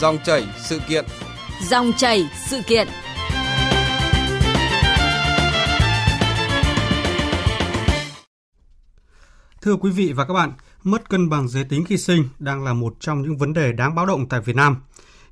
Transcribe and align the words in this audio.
Dòng 0.00 0.18
chảy 0.24 0.46
sự 0.56 0.78
kiện. 0.88 1.04
Dòng 1.68 1.92
chảy 1.96 2.28
sự 2.46 2.60
kiện. 2.66 2.88
Thưa 9.62 9.76
quý 9.76 9.90
vị 9.90 10.12
và 10.12 10.24
các 10.24 10.34
bạn, 10.34 10.52
mất 10.82 11.08
cân 11.08 11.28
bằng 11.28 11.48
giới 11.48 11.64
tính 11.64 11.84
khi 11.84 11.96
sinh 11.96 12.24
đang 12.38 12.64
là 12.64 12.72
một 12.72 12.94
trong 13.00 13.22
những 13.22 13.36
vấn 13.36 13.52
đề 13.52 13.72
đáng 13.72 13.94
báo 13.94 14.06
động 14.06 14.28
tại 14.28 14.40
Việt 14.40 14.56
Nam. 14.56 14.76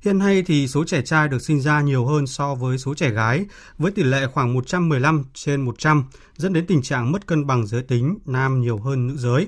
Hiện 0.01 0.17
nay 0.17 0.43
thì 0.45 0.67
số 0.67 0.83
trẻ 0.83 1.01
trai 1.01 1.27
được 1.27 1.41
sinh 1.41 1.61
ra 1.61 1.81
nhiều 1.81 2.05
hơn 2.05 2.27
so 2.27 2.55
với 2.55 2.77
số 2.77 2.93
trẻ 2.93 3.09
gái, 3.09 3.45
với 3.77 3.91
tỷ 3.91 4.03
lệ 4.03 4.27
khoảng 4.33 4.53
115 4.53 5.23
trên 5.33 5.61
100, 5.61 6.03
dẫn 6.37 6.53
đến 6.53 6.65
tình 6.65 6.81
trạng 6.81 7.11
mất 7.11 7.27
cân 7.27 7.47
bằng 7.47 7.67
giới 7.67 7.83
tính 7.83 8.17
nam 8.25 8.61
nhiều 8.61 8.77
hơn 8.77 9.07
nữ 9.07 9.17
giới. 9.17 9.47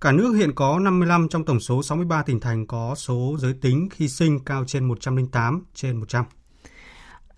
Cả 0.00 0.12
nước 0.12 0.32
hiện 0.32 0.54
có 0.54 0.78
55 0.78 1.28
trong 1.28 1.44
tổng 1.44 1.60
số 1.60 1.82
63 1.82 2.22
tỉnh 2.22 2.40
thành 2.40 2.66
có 2.66 2.94
số 2.94 3.36
giới 3.38 3.54
tính 3.60 3.88
khi 3.92 4.08
sinh 4.08 4.38
cao 4.44 4.64
trên 4.66 4.84
108 4.84 5.64
trên 5.74 5.96
100. 5.96 6.24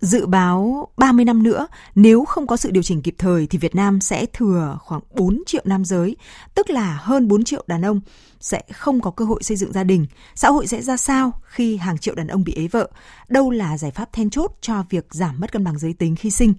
Dự 0.01 0.25
báo 0.25 0.87
30 0.97 1.25
năm 1.25 1.43
nữa, 1.43 1.67
nếu 1.95 2.25
không 2.25 2.47
có 2.47 2.57
sự 2.57 2.71
điều 2.71 2.83
chỉnh 2.83 3.01
kịp 3.01 3.15
thời 3.17 3.47
thì 3.47 3.57
Việt 3.57 3.75
Nam 3.75 4.01
sẽ 4.01 4.25
thừa 4.25 4.77
khoảng 4.81 5.01
4 5.11 5.43
triệu 5.45 5.61
nam 5.65 5.85
giới, 5.85 6.15
tức 6.55 6.69
là 6.69 6.99
hơn 7.01 7.27
4 7.27 7.43
triệu 7.43 7.63
đàn 7.67 7.85
ông 7.85 8.01
sẽ 8.39 8.61
không 8.73 9.01
có 9.01 9.11
cơ 9.11 9.25
hội 9.25 9.43
xây 9.43 9.57
dựng 9.57 9.73
gia 9.73 9.83
đình. 9.83 10.05
Xã 10.35 10.49
hội 10.49 10.67
sẽ 10.67 10.81
ra 10.81 10.97
sao 10.97 11.31
khi 11.43 11.77
hàng 11.77 11.97
triệu 11.97 12.15
đàn 12.15 12.27
ông 12.27 12.43
bị 12.43 12.53
ế 12.55 12.67
vợ? 12.67 12.89
Đâu 13.27 13.51
là 13.51 13.77
giải 13.77 13.91
pháp 13.91 14.13
then 14.13 14.29
chốt 14.29 14.51
cho 14.61 14.83
việc 14.89 15.07
giảm 15.11 15.39
mất 15.39 15.51
cân 15.51 15.63
bằng 15.63 15.79
giới 15.79 15.93
tính 15.93 16.15
khi 16.15 16.31
sinh? 16.31 16.53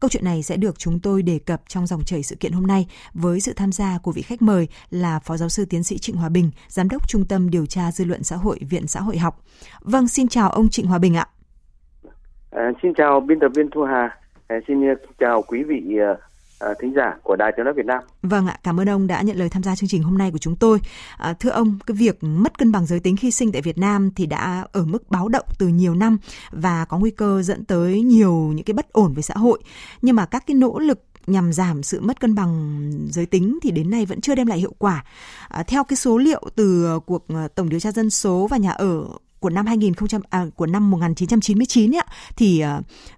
Câu 0.00 0.08
chuyện 0.08 0.24
này 0.24 0.42
sẽ 0.42 0.56
được 0.56 0.78
chúng 0.78 1.00
tôi 1.00 1.22
đề 1.22 1.38
cập 1.38 1.62
trong 1.68 1.86
dòng 1.86 2.04
chảy 2.04 2.22
sự 2.22 2.36
kiện 2.36 2.52
hôm 2.52 2.66
nay 2.66 2.86
với 3.14 3.40
sự 3.40 3.52
tham 3.52 3.72
gia 3.72 3.98
của 3.98 4.12
vị 4.12 4.22
khách 4.22 4.42
mời 4.42 4.68
là 4.90 5.18
Phó 5.18 5.36
Giáo 5.36 5.48
sư 5.48 5.64
Tiến 5.64 5.84
sĩ 5.84 5.98
Trịnh 5.98 6.16
Hòa 6.16 6.28
Bình, 6.28 6.50
Giám 6.68 6.88
đốc 6.88 7.08
Trung 7.08 7.24
tâm 7.24 7.50
Điều 7.50 7.66
tra 7.66 7.92
Dư 7.92 8.04
luận 8.04 8.24
Xã 8.24 8.36
hội 8.36 8.58
Viện 8.68 8.86
Xã 8.86 9.00
hội 9.00 9.18
học. 9.18 9.44
Vâng, 9.80 10.08
xin 10.08 10.28
chào 10.28 10.50
ông 10.50 10.68
Trịnh 10.68 10.86
Hòa 10.86 10.98
Bình 10.98 11.16
ạ. 11.16 11.26
À, 12.56 12.72
xin 12.82 12.92
chào 12.94 13.20
biên 13.20 13.40
tập 13.40 13.48
viên 13.54 13.70
Thu 13.70 13.82
Hà, 13.82 14.18
à, 14.46 14.56
xin 14.68 14.88
ờ, 14.88 14.94
chào 15.18 15.42
quý 15.42 15.62
vị 15.62 15.98
à, 16.58 16.68
thính 16.80 16.92
giả 16.96 17.14
của 17.22 17.36
Đài 17.36 17.52
Tiếng 17.56 17.64
nói 17.64 17.74
Việt 17.74 17.86
Nam. 17.86 18.02
Vâng 18.22 18.46
ạ, 18.46 18.58
cảm 18.62 18.80
ơn 18.80 18.88
ông 18.88 19.06
đã 19.06 19.22
nhận 19.22 19.36
lời 19.36 19.48
tham 19.48 19.62
gia 19.62 19.76
chương 19.76 19.88
trình 19.88 20.02
hôm 20.02 20.18
nay 20.18 20.30
của 20.30 20.38
chúng 20.38 20.56
tôi. 20.56 20.78
À, 21.18 21.34
thưa 21.40 21.50
ông, 21.50 21.78
cái 21.86 21.96
việc 21.96 22.18
mất 22.20 22.58
cân 22.58 22.72
bằng 22.72 22.86
giới 22.86 23.00
tính 23.00 23.16
khi 23.16 23.30
sinh 23.30 23.52
tại 23.52 23.62
Việt 23.62 23.78
Nam 23.78 24.10
thì 24.16 24.26
đã 24.26 24.66
ở 24.72 24.84
mức 24.84 25.10
báo 25.10 25.28
động 25.28 25.44
từ 25.58 25.68
nhiều 25.68 25.94
năm 25.94 26.18
và 26.50 26.84
có 26.88 26.98
nguy 26.98 27.10
cơ 27.10 27.42
dẫn 27.42 27.64
tới 27.64 28.00
nhiều 28.02 28.32
những 28.32 28.64
cái 28.64 28.74
bất 28.74 28.92
ổn 28.92 29.14
về 29.14 29.22
xã 29.22 29.34
hội. 29.34 29.58
Nhưng 30.02 30.16
mà 30.16 30.26
các 30.26 30.44
cái 30.46 30.54
nỗ 30.54 30.78
lực 30.78 31.02
nhằm 31.26 31.52
giảm 31.52 31.82
sự 31.82 32.00
mất 32.00 32.20
cân 32.20 32.34
bằng 32.34 32.80
giới 33.10 33.26
tính 33.26 33.58
thì 33.62 33.70
đến 33.70 33.90
nay 33.90 34.06
vẫn 34.06 34.20
chưa 34.20 34.34
đem 34.34 34.46
lại 34.46 34.58
hiệu 34.58 34.72
quả. 34.78 35.04
À, 35.48 35.62
theo 35.62 35.84
cái 35.84 35.96
số 35.96 36.18
liệu 36.18 36.42
từ 36.56 36.98
cuộc 37.06 37.26
tổng 37.54 37.68
điều 37.68 37.80
tra 37.80 37.92
dân 37.92 38.10
số 38.10 38.46
và 38.50 38.56
nhà 38.56 38.70
ở 38.70 39.06
của 39.40 39.50
năm 39.50 39.66
2000 39.66 39.92
à, 40.30 40.46
của 40.56 40.66
năm 40.66 40.90
1999 40.90 41.94
ấy, 41.94 42.02
thì 42.36 42.64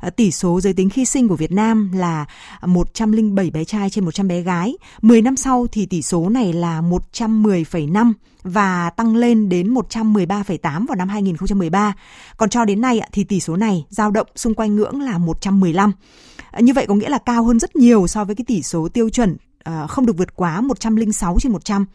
uh, 0.06 0.16
tỷ 0.16 0.30
số 0.30 0.60
giới 0.60 0.72
tính 0.72 0.91
khi 0.91 1.05
sinh 1.05 1.28
của 1.28 1.36
Việt 1.36 1.52
Nam 1.52 1.92
là 1.94 2.27
107 2.66 3.50
bé 3.50 3.64
trai 3.64 3.91
trên 3.91 4.05
100 4.05 4.28
bé 4.28 4.41
gái. 4.41 4.77
10 5.02 5.22
năm 5.22 5.36
sau 5.36 5.66
thì 5.72 5.86
tỷ 5.86 6.02
số 6.02 6.28
này 6.28 6.52
là 6.52 6.80
110,5 6.80 8.12
và 8.42 8.91
tăng 8.91 9.16
lên 9.16 9.48
đến 9.48 9.75
113,8 9.75 10.86
vào 10.86 10.97
năm 10.97 11.08
2013. 11.08 11.94
Còn 12.36 12.50
cho 12.50 12.64
đến 12.64 12.80
nay 12.80 13.00
thì 13.12 13.25
tỷ 13.25 13.41
số 13.41 13.56
này 13.56 13.84
dao 13.91 14.10
động 14.10 14.27
xung 14.36 14.55
quanh 14.55 14.77
ngưỡng 14.77 15.00
là 15.00 15.19
115. 15.19 15.92
Ờ, 16.50 16.60
như 16.60 16.72
vậy 16.72 16.86
có 16.86 16.94
nghĩa 16.94 17.08
là 17.08 17.19
cao 17.19 17.44
hơn 17.44 17.58
rất 17.58 17.77
nhiều 17.77 18.06
so 18.06 18.25
với 18.25 18.34
cái 18.34 18.44
tỷ 18.48 18.62
số 18.62 18.88
tiêu 18.88 19.10
chuẩn 19.10 19.36
không 19.88 20.06
được 20.06 20.16
vượt 20.16 20.36
quá 20.36 20.60
106 20.60 21.36
trên 21.41 21.53
100. 21.53 21.86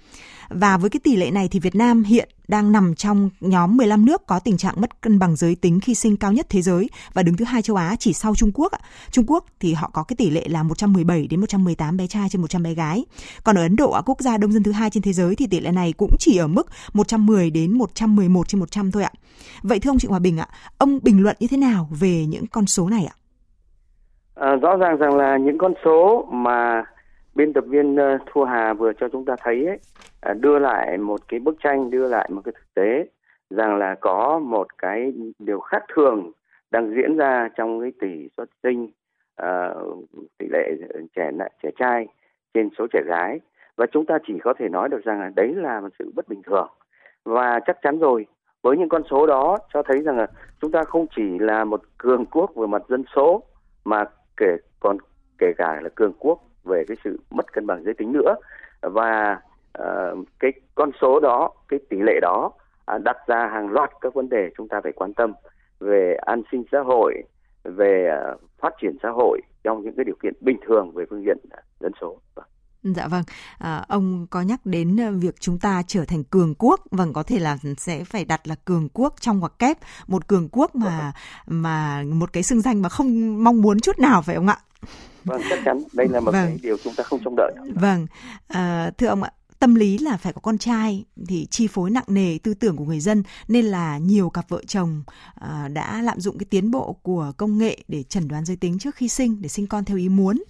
Và 0.55 0.77
với 0.77 0.89
cái 0.89 0.99
tỷ 1.03 1.15
lệ 1.15 1.31
này 1.31 1.47
thì 1.51 1.59
Việt 1.59 1.75
Nam 1.75 2.03
hiện 2.03 2.29
đang 2.47 2.71
nằm 2.71 2.95
trong 2.95 3.29
nhóm 3.39 3.77
15 3.77 4.05
nước 4.05 4.27
có 4.27 4.39
tình 4.39 4.57
trạng 4.57 4.81
mất 4.81 5.01
cân 5.01 5.19
bằng 5.19 5.35
giới 5.35 5.55
tính 5.55 5.79
khi 5.79 5.95
sinh 5.95 6.17
cao 6.17 6.33
nhất 6.33 6.45
thế 6.49 6.61
giới 6.61 6.89
và 7.13 7.23
đứng 7.23 7.37
thứ 7.37 7.45
hai 7.45 7.61
châu 7.61 7.75
Á 7.75 7.95
chỉ 7.99 8.13
sau 8.13 8.35
Trung 8.35 8.51
Quốc. 8.53 8.71
Trung 9.11 9.25
Quốc 9.27 9.45
thì 9.59 9.73
họ 9.73 9.89
có 9.93 10.03
cái 10.03 10.15
tỷ 10.15 10.29
lệ 10.29 10.43
là 10.47 10.63
117 10.63 11.27
đến 11.29 11.39
118 11.39 11.97
bé 11.97 12.07
trai 12.07 12.29
trên 12.29 12.41
100 12.41 12.63
bé 12.63 12.73
gái. 12.73 13.05
Còn 13.43 13.57
ở 13.57 13.61
Ấn 13.61 13.75
Độ, 13.75 14.01
quốc 14.05 14.21
gia 14.21 14.37
đông 14.37 14.51
dân 14.51 14.63
thứ 14.63 14.71
hai 14.71 14.89
trên 14.89 15.03
thế 15.03 15.13
giới 15.13 15.35
thì 15.35 15.47
tỷ 15.47 15.59
lệ 15.59 15.71
này 15.71 15.93
cũng 15.97 16.11
chỉ 16.19 16.37
ở 16.37 16.47
mức 16.47 16.67
110 16.93 17.49
đến 17.49 17.77
111 17.77 18.47
trên 18.47 18.59
100 18.59 18.91
thôi 18.91 19.03
ạ. 19.03 19.11
Vậy 19.63 19.79
thưa 19.79 19.91
ông 19.91 19.99
Trịnh 19.99 20.11
Hòa 20.11 20.19
Bình 20.19 20.37
ạ, 20.37 20.47
ông 20.77 20.99
bình 21.03 21.23
luận 21.23 21.35
như 21.39 21.47
thế 21.51 21.57
nào 21.57 21.87
về 21.99 22.25
những 22.25 22.47
con 22.47 22.65
số 22.65 22.89
này 22.89 23.05
ạ? 23.05 23.15
À, 24.35 24.55
rõ 24.61 24.77
ràng 24.77 24.97
rằng 24.97 25.15
là 25.15 25.37
những 25.37 25.57
con 25.57 25.73
số 25.85 26.27
mà 26.31 26.83
biên 27.35 27.53
tập 27.53 27.63
viên 27.67 27.95
ờ, 27.95 28.17
Thu 28.25 28.43
Hà 28.43 28.73
vừa 28.73 28.93
cho 28.93 29.09
chúng 29.09 29.25
ta 29.25 29.35
thấy 29.43 29.65
ấy, 29.65 29.79
à, 30.21 30.33
đưa 30.33 30.59
lại 30.59 30.97
một 30.97 31.21
cái 31.27 31.39
bức 31.39 31.55
tranh 31.63 31.89
đưa 31.89 32.07
lại 32.07 32.29
một 32.31 32.41
cái 32.45 32.53
thực 32.55 32.73
tế 32.73 33.05
rằng 33.49 33.75
là 33.77 33.95
có 34.01 34.39
một 34.39 34.67
cái 34.77 35.13
điều 35.39 35.59
khác 35.59 35.83
thường 35.95 36.31
đang 36.71 36.93
diễn 36.95 37.17
ra 37.17 37.49
trong 37.55 37.81
cái 37.81 37.91
tỷ 37.99 38.29
suất 38.37 38.49
sinh 38.63 38.89
uh, 39.41 40.09
tỷ 40.37 40.47
lệ 40.51 40.71
trẻ 41.15 41.31
trẻ 41.63 41.69
trai 41.79 42.07
trên 42.53 42.69
số 42.77 42.87
trẻ 42.93 43.01
gái. 43.05 43.39
Và 43.75 43.85
chúng 43.91 44.05
ta 44.05 44.17
chỉ 44.27 44.33
có 44.43 44.53
thể 44.59 44.69
nói 44.69 44.89
được 44.89 45.03
rằng 45.03 45.19
là 45.19 45.31
đấy 45.35 45.53
là 45.55 45.81
một 45.81 45.89
sự 45.99 46.11
bất 46.15 46.29
bình 46.29 46.41
thường. 46.43 46.67
Và 47.25 47.59
chắc 47.65 47.77
chắn 47.81 47.99
rồi 47.99 48.25
với 48.61 48.77
những 48.77 48.89
con 48.89 49.01
số 49.09 49.27
đó 49.27 49.57
cho 49.73 49.83
thấy 49.83 50.01
rằng 50.01 50.17
là 50.17 50.27
chúng 50.61 50.71
ta 50.71 50.83
không 50.83 51.05
chỉ 51.15 51.39
là 51.39 51.63
một 51.63 51.81
cường 51.97 52.25
quốc 52.25 52.55
về 52.55 52.67
mặt 52.67 52.81
dân 52.89 53.03
số 53.15 53.43
mà 53.85 54.05
kể 54.37 54.57
còn 54.79 54.97
kể 55.37 55.53
cả 55.57 55.81
là 55.81 55.89
cường 55.95 56.13
quốc 56.19 56.39
về 56.63 56.83
cái 56.87 56.97
sự 57.03 57.19
mất 57.29 57.53
cân 57.53 57.67
bằng 57.67 57.83
giới 57.83 57.93
tính 57.93 58.11
nữa 58.11 58.35
và 58.81 59.39
uh, 59.79 60.27
cái 60.39 60.51
con 60.75 60.91
số 61.01 61.19
đó 61.19 61.51
cái 61.67 61.79
tỷ 61.89 61.97
lệ 62.01 62.19
đó 62.21 62.51
uh, 62.95 63.01
đặt 63.03 63.17
ra 63.27 63.49
hàng 63.53 63.69
loạt 63.69 63.89
các 64.01 64.13
vấn 64.13 64.29
đề 64.29 64.49
chúng 64.57 64.67
ta 64.67 64.81
phải 64.83 64.91
quan 64.95 65.13
tâm 65.13 65.33
về 65.79 66.15
an 66.21 66.41
sinh 66.51 66.63
xã 66.71 66.79
hội 66.79 67.13
về 67.63 68.09
uh, 68.33 68.41
phát 68.59 68.73
triển 68.81 68.97
xã 69.03 69.09
hội 69.09 69.41
trong 69.63 69.83
những 69.83 69.95
cái 69.95 70.05
điều 70.05 70.15
kiện 70.23 70.33
bình 70.41 70.57
thường 70.67 70.91
về 70.95 71.05
phương 71.09 71.23
diện 71.25 71.37
dân 71.79 71.91
số 72.01 72.17
vâng. 72.35 72.45
Dạ 72.83 73.07
vâng, 73.07 73.23
à, 73.57 73.85
ông 73.87 74.27
có 74.29 74.41
nhắc 74.41 74.65
đến 74.65 74.97
ờ, 74.97 75.11
việc 75.11 75.35
chúng 75.39 75.59
ta 75.59 75.81
trở 75.87 76.05
thành 76.05 76.23
cường 76.23 76.55
quốc, 76.55 76.81
vâng 76.91 77.13
có 77.13 77.23
thể 77.23 77.39
là 77.39 77.57
sẽ 77.77 78.03
phải 78.03 78.25
đặt 78.25 78.47
là 78.47 78.55
cường 78.65 78.89
quốc 78.93 79.13
trong 79.19 79.39
ngoặc 79.39 79.59
kép, 79.59 79.77
một 80.07 80.27
cường 80.27 80.49
quốc 80.51 80.75
mà 80.75 81.11
mà 81.47 82.03
một 82.13 82.33
cái 82.33 82.43
xưng 82.43 82.61
danh 82.61 82.81
mà 82.81 82.89
không 82.89 83.43
mong 83.43 83.61
muốn 83.61 83.79
chút 83.79 83.99
nào 83.99 84.21
phải 84.21 84.35
không 84.35 84.47
ạ? 84.47 84.57
Vâng, 85.23 85.41
chắc 85.49 85.59
chắn 85.65 85.83
đây 85.93 86.07
là 86.07 86.19
một 86.19 86.31
vâng. 86.31 86.47
cái 86.47 86.59
điều 86.61 86.77
chúng 86.83 86.95
ta 86.95 87.03
không 87.03 87.19
trông 87.23 87.35
đợi. 87.35 87.53
Vâng, 87.75 88.07
à, 88.47 88.91
thưa 88.97 89.07
ông 89.07 89.23
ạ, 89.23 89.31
tâm 89.59 89.75
lý 89.75 89.97
là 89.97 90.17
phải 90.17 90.33
có 90.33 90.41
con 90.41 90.57
trai 90.57 91.05
thì 91.27 91.47
chi 91.51 91.67
phối 91.67 91.89
nặng 91.89 92.03
nề 92.07 92.37
tư 92.43 92.53
tưởng 92.53 92.75
của 92.75 92.85
người 92.85 92.99
dân 92.99 93.23
nên 93.47 93.65
là 93.65 93.97
nhiều 93.97 94.29
cặp 94.29 94.49
vợ 94.49 94.61
chồng 94.67 95.03
à, 95.35 95.67
đã 95.67 96.01
lạm 96.01 96.19
dụng 96.19 96.37
cái 96.37 96.45
tiến 96.49 96.71
bộ 96.71 96.93
của 97.01 97.31
công 97.37 97.57
nghệ 97.57 97.77
để 97.87 98.03
chẩn 98.03 98.27
đoán 98.27 98.45
giới 98.45 98.57
tính 98.57 98.79
trước 98.79 98.95
khi 98.95 99.07
sinh 99.07 99.41
để 99.41 99.49
sinh 99.49 99.67
con 99.67 99.85
theo 99.85 99.97
ý 99.97 100.09
muốn 100.09 100.43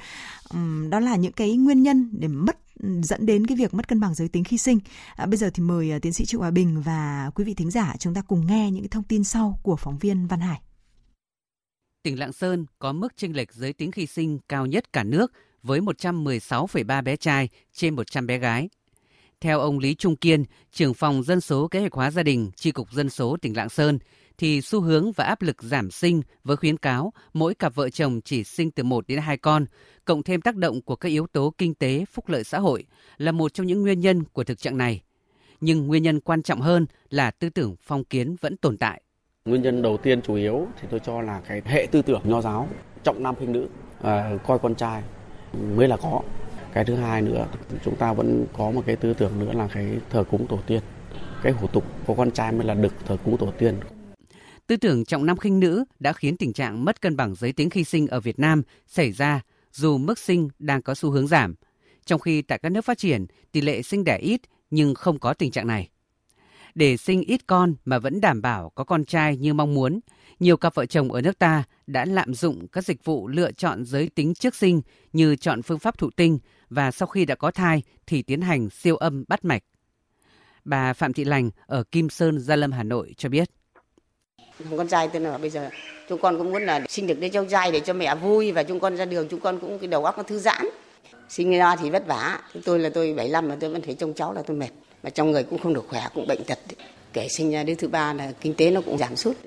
uhm, 0.55 0.89
đó 0.89 0.99
là 0.99 1.15
những 1.15 1.31
cái 1.31 1.57
nguyên 1.57 1.83
nhân 1.83 2.09
để 2.11 2.27
mất 2.27 2.57
dẫn 3.01 3.25
đến 3.25 3.47
cái 3.47 3.57
việc 3.57 3.73
mất 3.73 3.87
cân 3.87 3.99
bằng 3.99 4.15
giới 4.15 4.27
tính 4.27 4.43
khi 4.43 4.57
sinh. 4.57 4.79
À, 5.15 5.25
bây 5.25 5.37
giờ 5.37 5.49
thì 5.53 5.63
mời 5.63 5.95
uh, 5.95 6.01
tiến 6.01 6.13
sĩ 6.13 6.25
Trịnh 6.25 6.39
Hòa 6.39 6.51
Bình 6.51 6.81
và 6.81 7.31
quý 7.35 7.43
vị 7.43 7.53
thính 7.53 7.71
giả 7.71 7.95
chúng 7.99 8.13
ta 8.13 8.21
cùng 8.21 8.47
nghe 8.47 8.71
những 8.71 8.81
cái 8.83 8.89
thông 8.89 9.03
tin 9.03 9.23
sau 9.23 9.59
của 9.63 9.75
phóng 9.75 9.97
viên 9.97 10.27
Văn 10.27 10.39
Hải. 10.39 10.61
Tỉnh 12.03 12.19
Lạng 12.19 12.33
Sơn 12.33 12.65
có 12.79 12.93
mức 12.93 13.17
chênh 13.17 13.35
lệch 13.35 13.53
giới 13.53 13.73
tính 13.73 13.91
khi 13.91 14.05
sinh 14.05 14.39
cao 14.49 14.65
nhất 14.65 14.93
cả 14.93 15.03
nước 15.03 15.31
với 15.63 15.79
116,3 15.79 17.03
bé 17.03 17.15
trai 17.15 17.49
trên 17.73 17.95
100 17.95 18.27
bé 18.27 18.37
gái. 18.37 18.69
Theo 19.41 19.59
ông 19.59 19.79
Lý 19.79 19.95
Trung 19.95 20.15
Kiên, 20.15 20.43
trưởng 20.71 20.93
phòng 20.93 21.23
dân 21.23 21.41
số 21.41 21.67
kế 21.67 21.79
hoạch 21.79 21.93
hóa 21.93 22.11
gia 22.11 22.23
đình, 22.23 22.51
Tri 22.55 22.71
cục 22.71 22.91
Dân 22.91 23.09
số 23.09 23.37
tỉnh 23.41 23.57
Lạng 23.57 23.69
Sơn, 23.69 23.99
thì 24.37 24.61
xu 24.61 24.81
hướng 24.81 25.11
và 25.11 25.25
áp 25.25 25.41
lực 25.41 25.63
giảm 25.63 25.91
sinh 25.91 26.21
với 26.43 26.57
khuyến 26.57 26.77
cáo 26.77 27.13
mỗi 27.33 27.55
cặp 27.55 27.75
vợ 27.75 27.89
chồng 27.89 28.21
chỉ 28.21 28.43
sinh 28.43 28.71
từ 28.71 28.83
1 28.83 29.07
đến 29.07 29.19
2 29.19 29.37
con, 29.37 29.65
cộng 30.05 30.23
thêm 30.23 30.41
tác 30.41 30.55
động 30.55 30.81
của 30.81 30.95
các 30.95 31.09
yếu 31.09 31.27
tố 31.27 31.53
kinh 31.57 31.73
tế, 31.73 32.05
phúc 32.11 32.29
lợi 32.29 32.43
xã 32.43 32.59
hội 32.59 32.85
là 33.17 33.31
một 33.31 33.53
trong 33.53 33.67
những 33.67 33.81
nguyên 33.81 33.99
nhân 33.99 34.23
của 34.23 34.43
thực 34.43 34.59
trạng 34.59 34.77
này. 34.77 35.01
Nhưng 35.61 35.87
nguyên 35.87 36.03
nhân 36.03 36.19
quan 36.19 36.43
trọng 36.43 36.61
hơn 36.61 36.85
là 37.09 37.31
tư 37.31 37.49
tưởng 37.49 37.75
phong 37.81 38.03
kiến 38.03 38.35
vẫn 38.41 38.57
tồn 38.57 38.77
tại. 38.77 39.01
Nguyên 39.49 39.61
nhân 39.61 39.81
đầu 39.81 39.97
tiên 39.97 40.21
chủ 40.21 40.33
yếu 40.33 40.67
thì 40.81 40.87
tôi 40.91 40.99
cho 41.05 41.21
là 41.21 41.41
cái 41.47 41.61
hệ 41.65 41.87
tư 41.91 42.01
tưởng 42.01 42.21
nho 42.23 42.41
giáo, 42.41 42.67
trọng 43.03 43.23
nam 43.23 43.35
khinh 43.35 43.51
nữ, 43.51 43.67
à, 44.01 44.37
coi 44.47 44.59
con 44.59 44.75
trai 44.75 45.03
mới 45.75 45.87
là 45.87 45.97
có. 45.97 46.21
Cái 46.73 46.85
thứ 46.85 46.95
hai 46.95 47.21
nữa 47.21 47.47
chúng 47.85 47.95
ta 47.95 48.13
vẫn 48.13 48.45
có 48.57 48.71
một 48.71 48.83
cái 48.85 48.95
tư 48.95 49.13
tưởng 49.13 49.39
nữa 49.39 49.53
là 49.53 49.67
cái 49.73 49.97
thờ 50.09 50.23
cúng 50.23 50.47
tổ 50.47 50.59
tiên. 50.67 50.81
Cái 51.43 51.53
hủ 51.53 51.67
tục 51.67 51.83
có 52.07 52.13
con 52.17 52.31
trai 52.31 52.51
mới 52.51 52.65
là 52.65 52.73
được 52.73 52.93
thờ 53.05 53.17
cúng 53.25 53.37
tổ 53.37 53.51
tiên. 53.57 53.79
Tư 54.67 54.77
tưởng 54.77 55.05
trọng 55.05 55.25
nam 55.25 55.37
khinh 55.37 55.59
nữ 55.59 55.85
đã 55.99 56.13
khiến 56.13 56.37
tình 56.37 56.53
trạng 56.53 56.85
mất 56.85 57.01
cân 57.01 57.15
bằng 57.15 57.35
giới 57.35 57.53
tính 57.53 57.69
khi 57.69 57.83
sinh 57.83 58.07
ở 58.07 58.19
Việt 58.19 58.39
Nam 58.39 58.61
xảy 58.87 59.11
ra 59.11 59.41
dù 59.71 59.97
mức 59.97 60.19
sinh 60.19 60.49
đang 60.59 60.81
có 60.81 60.95
xu 60.95 61.09
hướng 61.09 61.27
giảm. 61.27 61.55
Trong 62.05 62.19
khi 62.19 62.41
tại 62.41 62.59
các 62.59 62.69
nước 62.69 62.85
phát 62.85 62.97
triển 62.97 63.25
tỷ 63.51 63.61
lệ 63.61 63.81
sinh 63.81 64.03
đẻ 64.03 64.17
ít 64.17 64.41
nhưng 64.71 64.95
không 64.95 65.19
có 65.19 65.33
tình 65.33 65.51
trạng 65.51 65.67
này 65.67 65.89
để 66.75 66.97
sinh 66.97 67.21
ít 67.21 67.47
con 67.47 67.75
mà 67.85 67.99
vẫn 67.99 68.21
đảm 68.21 68.41
bảo 68.41 68.71
có 68.75 68.83
con 68.83 69.05
trai 69.05 69.37
như 69.37 69.53
mong 69.53 69.73
muốn, 69.73 69.99
nhiều 70.39 70.57
cặp 70.57 70.75
vợ 70.75 70.85
chồng 70.85 71.11
ở 71.11 71.21
nước 71.21 71.39
ta 71.39 71.63
đã 71.87 72.05
lạm 72.05 72.33
dụng 72.33 72.67
các 72.67 72.85
dịch 72.85 73.05
vụ 73.05 73.27
lựa 73.27 73.51
chọn 73.51 73.85
giới 73.85 74.09
tính 74.15 74.33
trước 74.33 74.55
sinh 74.55 74.81
như 75.13 75.35
chọn 75.35 75.61
phương 75.61 75.79
pháp 75.79 75.97
thụ 75.97 76.09
tinh 76.15 76.39
và 76.69 76.91
sau 76.91 77.07
khi 77.07 77.25
đã 77.25 77.35
có 77.35 77.51
thai 77.51 77.83
thì 78.07 78.21
tiến 78.21 78.41
hành 78.41 78.69
siêu 78.69 78.95
âm 78.95 79.23
bắt 79.27 79.45
mạch. 79.45 79.63
Bà 80.65 80.93
Phạm 80.93 81.13
Thị 81.13 81.23
Lành 81.23 81.49
ở 81.65 81.83
Kim 81.83 82.09
Sơn, 82.09 82.39
Gia 82.39 82.55
Lâm, 82.55 82.71
Hà 82.71 82.83
Nội 82.83 83.13
cho 83.17 83.29
biết. 83.29 83.49
con 84.77 84.87
trai 84.87 85.07
tôi 85.07 85.21
là 85.21 85.37
bây 85.37 85.49
giờ 85.49 85.69
chúng 86.09 86.21
con 86.21 86.37
cũng 86.37 86.51
muốn 86.51 86.63
là 86.63 86.85
sinh 86.89 87.07
được 87.07 87.19
đứa 87.19 87.29
cháu 87.29 87.45
trai 87.45 87.71
để 87.71 87.79
cho 87.79 87.93
mẹ 87.93 88.15
vui 88.15 88.51
và 88.51 88.63
chúng 88.63 88.79
con 88.79 88.97
ra 88.97 89.05
đường 89.05 89.27
chúng 89.29 89.39
con 89.39 89.59
cũng 89.59 89.79
cái 89.79 89.87
đầu 89.87 90.05
óc 90.05 90.17
nó 90.17 90.23
thư 90.23 90.39
giãn 90.39 90.65
sinh 91.29 91.51
ra 91.51 91.75
thì 91.75 91.89
vất 91.89 92.07
vả 92.07 92.39
tôi 92.65 92.79
là 92.79 92.89
tôi 92.93 93.13
75 93.13 93.47
mà 93.47 93.57
tôi 93.59 93.69
vẫn 93.69 93.81
thấy 93.81 93.95
trông 93.95 94.13
cháu 94.13 94.33
là 94.33 94.41
tôi 94.41 94.57
mệt 94.57 94.69
mà 95.03 95.09
trong 95.09 95.31
người 95.31 95.43
cũng 95.43 95.59
không 95.59 95.73
được 95.73 95.85
khỏe 95.87 96.07
cũng 96.13 96.27
bệnh 96.27 96.43
tật 96.43 96.59
kể 97.13 97.27
sinh 97.29 97.51
ra 97.51 97.63
đứa 97.63 97.75
thứ 97.75 97.87
ba 97.87 98.13
là 98.13 98.31
kinh 98.41 98.53
tế 98.53 98.71
nó 98.71 98.81
cũng 98.81 98.97
giảm 98.97 99.15
sút 99.15 99.37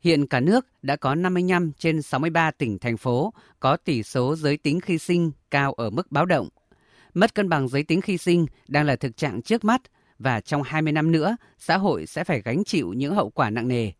Hiện 0.00 0.26
cả 0.26 0.40
nước 0.40 0.66
đã 0.82 0.96
có 0.96 1.14
55 1.14 1.72
trên 1.78 2.02
63 2.02 2.50
tỉnh 2.50 2.78
thành 2.78 2.96
phố 2.96 3.32
có 3.60 3.76
tỷ 3.76 4.02
số 4.02 4.36
giới 4.36 4.56
tính 4.56 4.80
khi 4.80 4.98
sinh 4.98 5.30
cao 5.50 5.72
ở 5.72 5.90
mức 5.90 6.12
báo 6.12 6.26
động. 6.26 6.48
Mất 7.14 7.34
cân 7.34 7.48
bằng 7.48 7.68
giới 7.68 7.82
tính 7.82 8.00
khi 8.00 8.18
sinh 8.18 8.46
đang 8.68 8.86
là 8.86 8.96
thực 8.96 9.16
trạng 9.16 9.42
trước 9.42 9.64
mắt 9.64 9.82
và 10.18 10.40
trong 10.40 10.62
20 10.62 10.92
năm 10.92 11.12
nữa, 11.12 11.36
xã 11.58 11.76
hội 11.76 12.06
sẽ 12.06 12.24
phải 12.24 12.42
gánh 12.44 12.64
chịu 12.64 12.92
những 12.92 13.14
hậu 13.14 13.30
quả 13.30 13.50
nặng 13.50 13.68
nề. 13.68 13.92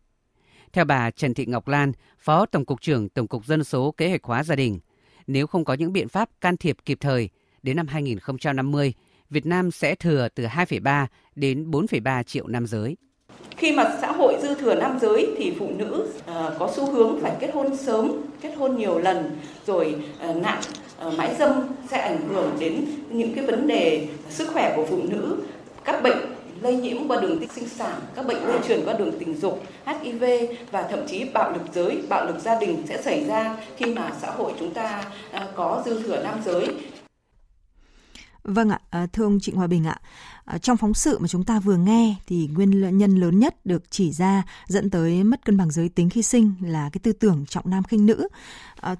Theo 0.73 0.85
bà 0.85 1.11
Trần 1.11 1.33
Thị 1.33 1.45
Ngọc 1.45 1.67
Lan, 1.67 1.91
Phó 2.19 2.45
Tổng 2.45 2.65
cục 2.65 2.81
trưởng 2.81 3.09
Tổng 3.09 3.27
cục 3.27 3.45
Dân 3.45 3.63
số 3.63 3.91
Kế 3.91 4.09
hoạch 4.09 4.23
hóa 4.23 4.43
gia 4.43 4.55
đình, 4.55 4.79
nếu 5.29 5.47
không 5.47 5.65
có 5.65 5.73
những 5.73 5.93
biện 5.93 6.09
pháp 6.09 6.29
can 6.41 6.57
thiệp 6.57 6.77
kịp 6.85 6.97
thời, 7.01 7.29
đến 7.63 7.75
năm 7.75 7.87
2050, 7.87 8.93
Việt 9.29 9.45
Nam 9.45 9.71
sẽ 9.71 9.95
thừa 9.95 10.27
từ 10.35 10.43
2,3 10.43 11.05
đến 11.35 11.71
4,3 11.71 12.23
triệu 12.23 12.47
nam 12.47 12.67
giới. 12.67 12.97
Khi 13.57 13.71
mà 13.71 13.97
xã 14.01 14.11
hội 14.11 14.37
dư 14.41 14.55
thừa 14.55 14.75
nam 14.75 14.99
giới 15.01 15.35
thì 15.37 15.53
phụ 15.59 15.71
nữ 15.77 16.07
uh, 16.19 16.25
có 16.59 16.71
xu 16.75 16.91
hướng 16.91 17.21
phải 17.21 17.31
kết 17.39 17.51
hôn 17.53 17.77
sớm, 17.77 18.11
kết 18.41 18.53
hôn 18.57 18.77
nhiều 18.77 18.99
lần, 18.99 19.37
rồi 19.67 19.95
uh, 20.29 20.35
nạn 20.35 20.61
ờ, 20.97 21.07
uh, 21.07 21.17
mãi 21.17 21.35
dâm 21.39 21.53
sẽ 21.89 21.99
ảnh 21.99 22.27
hưởng 22.27 22.51
đến 22.59 22.85
những 23.09 23.33
cái 23.35 23.45
vấn 23.45 23.67
đề 23.67 24.07
sức 24.29 24.47
khỏe 24.53 24.73
của 24.75 24.85
phụ 24.89 25.01
nữ, 25.09 25.43
các 25.83 26.03
bệnh 26.03 26.38
lây 26.61 26.75
nhiễm 26.75 27.07
qua 27.07 27.21
đường 27.21 27.43
sinh 27.55 27.69
sản, 27.69 28.01
các 28.15 28.27
bệnh 28.27 28.43
lây 28.43 28.59
truyền 28.67 28.85
qua 28.85 28.93
đường 28.93 29.19
tình 29.19 29.37
dục, 29.37 29.63
HIV 29.85 30.23
và 30.71 30.87
thậm 30.91 30.99
chí 31.07 31.23
bạo 31.33 31.51
lực 31.51 31.61
giới, 31.73 32.03
bạo 32.09 32.25
lực 32.25 32.39
gia 32.39 32.59
đình 32.59 32.83
sẽ 32.87 33.01
xảy 33.01 33.25
ra 33.25 33.57
khi 33.77 33.85
mà 33.85 34.13
xã 34.21 34.31
hội 34.31 34.53
chúng 34.59 34.73
ta 34.73 35.03
à, 35.31 35.47
có 35.55 35.83
dư 35.85 36.03
thừa 36.03 36.23
nam 36.23 36.39
giới. 36.45 36.67
Vâng 38.43 38.69
ạ, 38.69 38.79
à, 38.89 39.07
thưa 39.13 39.23
ông 39.23 39.39
Trịnh 39.41 39.55
Hòa 39.55 39.67
Bình 39.67 39.83
ạ, 39.83 40.01
à, 40.45 40.57
trong 40.57 40.77
phóng 40.77 40.93
sự 40.93 41.19
mà 41.19 41.27
chúng 41.27 41.43
ta 41.43 41.59
vừa 41.59 41.77
nghe 41.77 42.15
thì 42.27 42.49
nguyên 42.53 42.97
nhân 42.97 43.15
lớn 43.15 43.39
nhất 43.39 43.65
được 43.65 43.83
chỉ 43.89 44.11
ra 44.11 44.43
dẫn 44.67 44.89
tới 44.89 45.23
mất 45.23 45.45
cân 45.45 45.57
bằng 45.57 45.71
giới 45.71 45.89
tính 45.89 46.09
khi 46.09 46.23
sinh 46.23 46.53
là 46.61 46.89
cái 46.93 46.99
tư 47.03 47.11
tưởng 47.11 47.45
trọng 47.49 47.69
nam 47.69 47.83
khinh 47.83 48.05
nữ. 48.05 48.27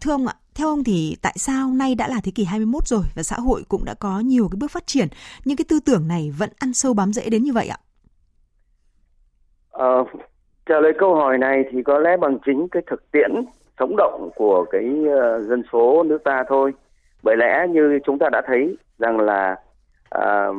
Thưa 0.01 0.11
ông 0.11 0.27
ạ, 0.27 0.35
theo 0.59 0.67
ông 0.67 0.83
thì 0.83 1.15
tại 1.21 1.33
sao 1.37 1.69
nay 1.69 1.95
đã 1.95 2.07
là 2.07 2.15
thế 2.23 2.31
kỷ 2.35 2.43
21 2.43 2.87
rồi 2.87 3.03
và 3.15 3.23
xã 3.23 3.35
hội 3.35 3.61
cũng 3.69 3.85
đã 3.85 3.93
có 3.99 4.19
nhiều 4.25 4.47
cái 4.51 4.57
bước 4.61 4.71
phát 4.71 4.87
triển 4.87 5.07
nhưng 5.45 5.57
cái 5.57 5.65
tư 5.69 5.79
tưởng 5.85 6.07
này 6.07 6.31
vẫn 6.39 6.49
ăn 6.59 6.73
sâu 6.73 6.93
bám 6.93 7.13
rễ 7.13 7.29
đến 7.29 7.43
như 7.43 7.53
vậy 7.53 7.67
ạ? 7.67 7.77
À, 9.71 9.95
trả 10.65 10.79
lời 10.79 10.93
câu 10.99 11.15
hỏi 11.15 11.37
này 11.37 11.63
thì 11.71 11.83
có 11.83 11.99
lẽ 11.99 12.17
bằng 12.17 12.37
chính 12.45 12.67
cái 12.71 12.83
thực 12.87 13.11
tiễn 13.11 13.31
sống 13.79 13.95
động 13.97 14.29
của 14.35 14.65
cái 14.71 14.85
uh, 14.85 15.47
dân 15.49 15.63
số 15.71 16.03
nước 16.03 16.23
ta 16.23 16.43
thôi. 16.49 16.73
Bởi 17.23 17.35
lẽ 17.37 17.67
như 17.69 17.99
chúng 18.05 18.19
ta 18.19 18.29
đã 18.31 18.41
thấy 18.47 18.77
rằng 18.99 19.19
là 19.19 19.55
uh, 20.17 20.55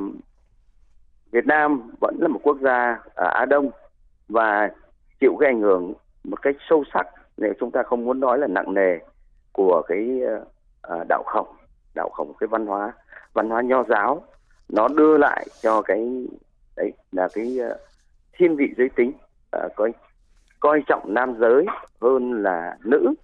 Việt 1.32 1.46
Nam 1.46 1.90
vẫn 2.00 2.16
là 2.20 2.28
một 2.28 2.40
quốc 2.42 2.56
gia 2.62 2.98
ở 3.14 3.26
Á 3.26 3.44
Đông 3.44 3.70
và 4.28 4.70
chịu 5.20 5.36
cái 5.40 5.50
ảnh 5.50 5.60
hưởng 5.60 5.92
một 6.24 6.42
cách 6.42 6.56
sâu 6.70 6.84
sắc 6.94 7.06
nếu 7.36 7.52
chúng 7.60 7.70
ta 7.70 7.82
không 7.82 8.04
muốn 8.04 8.20
nói 8.20 8.38
là 8.38 8.46
nặng 8.46 8.74
nề 8.74 8.98
của 9.52 9.82
cái 9.88 10.20
uh, 10.92 11.08
đạo 11.08 11.22
khổng 11.26 11.48
đạo 11.94 12.08
khổng 12.08 12.32
cái 12.40 12.46
văn 12.46 12.66
hóa 12.66 12.92
văn 13.32 13.50
hóa 13.50 13.62
nho 13.62 13.84
giáo 13.88 14.22
nó 14.68 14.88
đưa 14.88 15.18
lại 15.18 15.46
cho 15.62 15.82
cái 15.82 16.26
đấy 16.76 16.92
là 17.12 17.28
cái 17.34 17.58
uh, 17.70 17.76
thiên 18.32 18.56
vị 18.56 18.74
giới 18.76 18.88
tính 18.88 19.12
uh, 19.56 19.72
coi 19.76 19.92
coi 20.60 20.82
trọng 20.86 21.14
nam 21.14 21.34
giới 21.40 21.66
hơn 22.00 22.42
là 22.42 22.76
nữ 22.84 23.14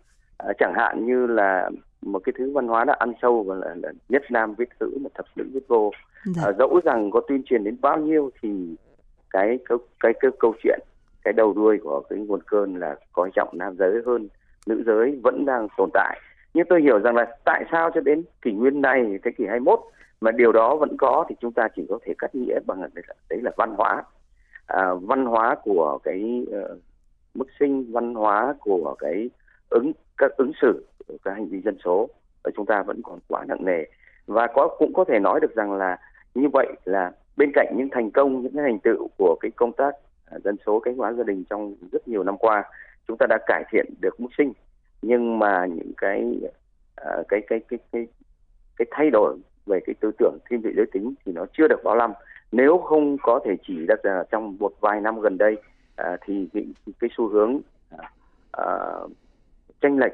uh, 0.49 0.57
chẳng 0.59 0.75
hạn 0.77 1.07
như 1.07 1.27
là 1.27 1.71
một 2.03 2.19
cái 2.25 2.33
thứ 2.39 2.53
văn 2.53 2.69
hóa 2.69 2.85
đã 2.85 2.97
ăn 2.99 3.13
sâu 3.23 3.43
và 3.43 3.55
là, 3.55 3.75
là 3.83 3.93
nhất 4.09 4.23
nam 4.31 4.55
viết 4.55 4.69
chữ 4.81 4.99
mà 5.01 5.11
thập 5.15 5.27
nữ 5.37 5.45
viết 5.53 5.69
vô 5.69 5.91
dạ. 6.25 6.43
à, 6.45 6.53
dẫu 6.59 6.81
rằng 6.85 7.11
có 7.11 7.21
tuyên 7.29 7.43
truyền 7.47 7.65
đến 7.65 7.77
bao 7.81 7.99
nhiêu 7.99 8.31
thì 8.43 8.77
cái 9.31 9.59
cái 9.69 9.79
cái, 10.01 10.13
cái 10.21 10.31
câu 10.39 10.55
chuyện 10.63 10.81
cái 11.25 11.33
đầu 11.33 11.53
đuôi 11.53 11.79
của 11.83 12.03
cái 12.11 12.19
nguồn 12.19 12.43
cơn 12.43 12.77
là 12.77 12.97
coi 13.13 13.31
trọng 13.35 13.59
nam 13.59 13.77
giới 13.79 14.03
hơn 14.07 14.29
nữ 14.67 14.83
giới 14.87 15.21
vẫn 15.23 15.45
đang 15.45 15.69
tồn 15.77 15.91
tại. 15.93 16.21
Nhưng 16.55 16.67
tôi 16.69 16.83
hiểu 16.83 16.99
rằng 16.99 17.17
là 17.17 17.37
tại 17.45 17.65
sao 17.73 17.91
cho 17.95 18.01
đến 18.01 18.23
kỷ 18.43 18.53
nguyên 18.53 18.81
này 18.81 19.19
thế 19.25 19.31
kỷ 19.31 19.47
21 19.47 19.81
mà 20.21 20.31
điều 20.31 20.53
đó 20.53 20.77
vẫn 20.77 20.97
có 20.97 21.25
thì 21.29 21.35
chúng 21.41 21.53
ta 21.53 21.69
chỉ 21.77 21.87
có 21.89 21.99
thể 22.05 22.15
cắt 22.19 22.35
nghĩa 22.35 22.59
bằng 22.67 22.81
đấy 22.81 23.05
là, 23.09 23.15
đấy 23.31 23.41
là 23.43 23.51
văn 23.57 23.75
hóa. 23.77 24.03
À, 24.67 24.95
văn 25.03 25.27
hóa 25.27 25.57
của 25.63 25.99
cái 26.05 26.47
uh, 26.51 26.79
mức 27.35 27.47
sinh 27.61 27.93
văn 27.93 28.15
hóa 28.15 28.55
của 28.61 28.95
cái 28.99 29.31
ứng 29.69 29.93
các 30.17 30.31
ứng 30.37 30.53
xử 30.63 30.87
các 31.25 31.35
hành 31.35 31.49
vi 31.49 31.61
dân 31.61 31.77
số 31.85 32.09
ở 32.43 32.51
chúng 32.57 32.67
ta 32.67 32.83
vẫn 32.83 33.01
còn 33.03 33.19
quá 33.29 33.45
nặng 33.49 33.65
nề. 33.65 33.85
Và 34.27 34.47
có 34.47 34.69
cũng 34.79 34.93
có 34.95 35.05
thể 35.05 35.19
nói 35.19 35.41
được 35.41 35.55
rằng 35.55 35.73
là 35.73 35.99
như 36.35 36.49
vậy 36.53 36.67
là 36.85 37.13
bên 37.37 37.51
cạnh 37.55 37.75
những 37.77 37.89
thành 37.93 38.11
công 38.11 38.43
những 38.43 38.53
cái 38.55 38.65
thành 38.65 38.79
tựu 38.79 39.09
của 39.19 39.37
cái 39.41 39.51
công 39.57 39.73
tác 39.73 39.95
à, 40.31 40.39
dân 40.45 40.57
số 40.67 40.81
cánh 40.81 40.97
hóa 40.97 41.13
gia 41.13 41.25
đình 41.25 41.45
trong 41.51 41.75
rất 41.93 42.09
nhiều 42.09 42.23
năm 42.23 42.39
qua 42.39 42.65
chúng 43.09 43.17
ta 43.19 43.27
đã 43.29 43.39
cải 43.47 43.65
thiện 43.71 43.87
được 44.01 44.21
mức 44.21 44.29
sinh 44.39 44.53
nhưng 45.03 45.39
mà 45.39 45.67
những 45.67 45.93
cái 45.97 46.41
uh, 47.01 47.29
cái, 47.29 47.41
cái 47.49 47.61
cái 47.69 47.79
cái 47.93 48.07
cái 48.77 48.87
thay 48.91 49.11
đổi 49.11 49.37
về 49.67 49.81
cái 49.87 49.95
tư 50.01 50.11
tưởng 50.19 50.39
thiên 50.51 50.61
vị 50.61 50.73
giới 50.77 50.87
tính 50.93 51.15
thì 51.25 51.33
nó 51.33 51.47
chưa 51.53 51.69
được 51.69 51.81
bao 51.85 51.97
năm. 51.97 52.13
Nếu 52.53 52.79
không 52.79 53.17
có 53.23 53.41
thể 53.45 53.57
chỉ 53.67 53.87
đặt 53.89 54.03
ra 54.03 54.23
trong 54.31 54.57
một 54.61 54.73
vài 54.81 55.01
năm 55.01 55.21
gần 55.21 55.39
đây 55.39 55.57
uh, 56.03 56.21
thì 56.25 56.49
cái, 56.55 56.65
cái 57.01 57.11
xu 57.17 57.29
hướng 57.29 57.61
à, 57.99 58.11
uh, 58.63 59.11
tranh 59.81 59.99
lệch 59.99 60.13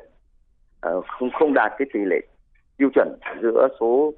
uh, 0.88 1.04
không 1.06 1.30
không 1.38 1.54
đạt 1.54 1.72
cái 1.78 1.88
tỷ 1.92 2.00
lệ 2.04 2.20
tiêu 2.76 2.88
chuẩn 2.94 3.18
giữa 3.42 3.68
số 3.80 4.12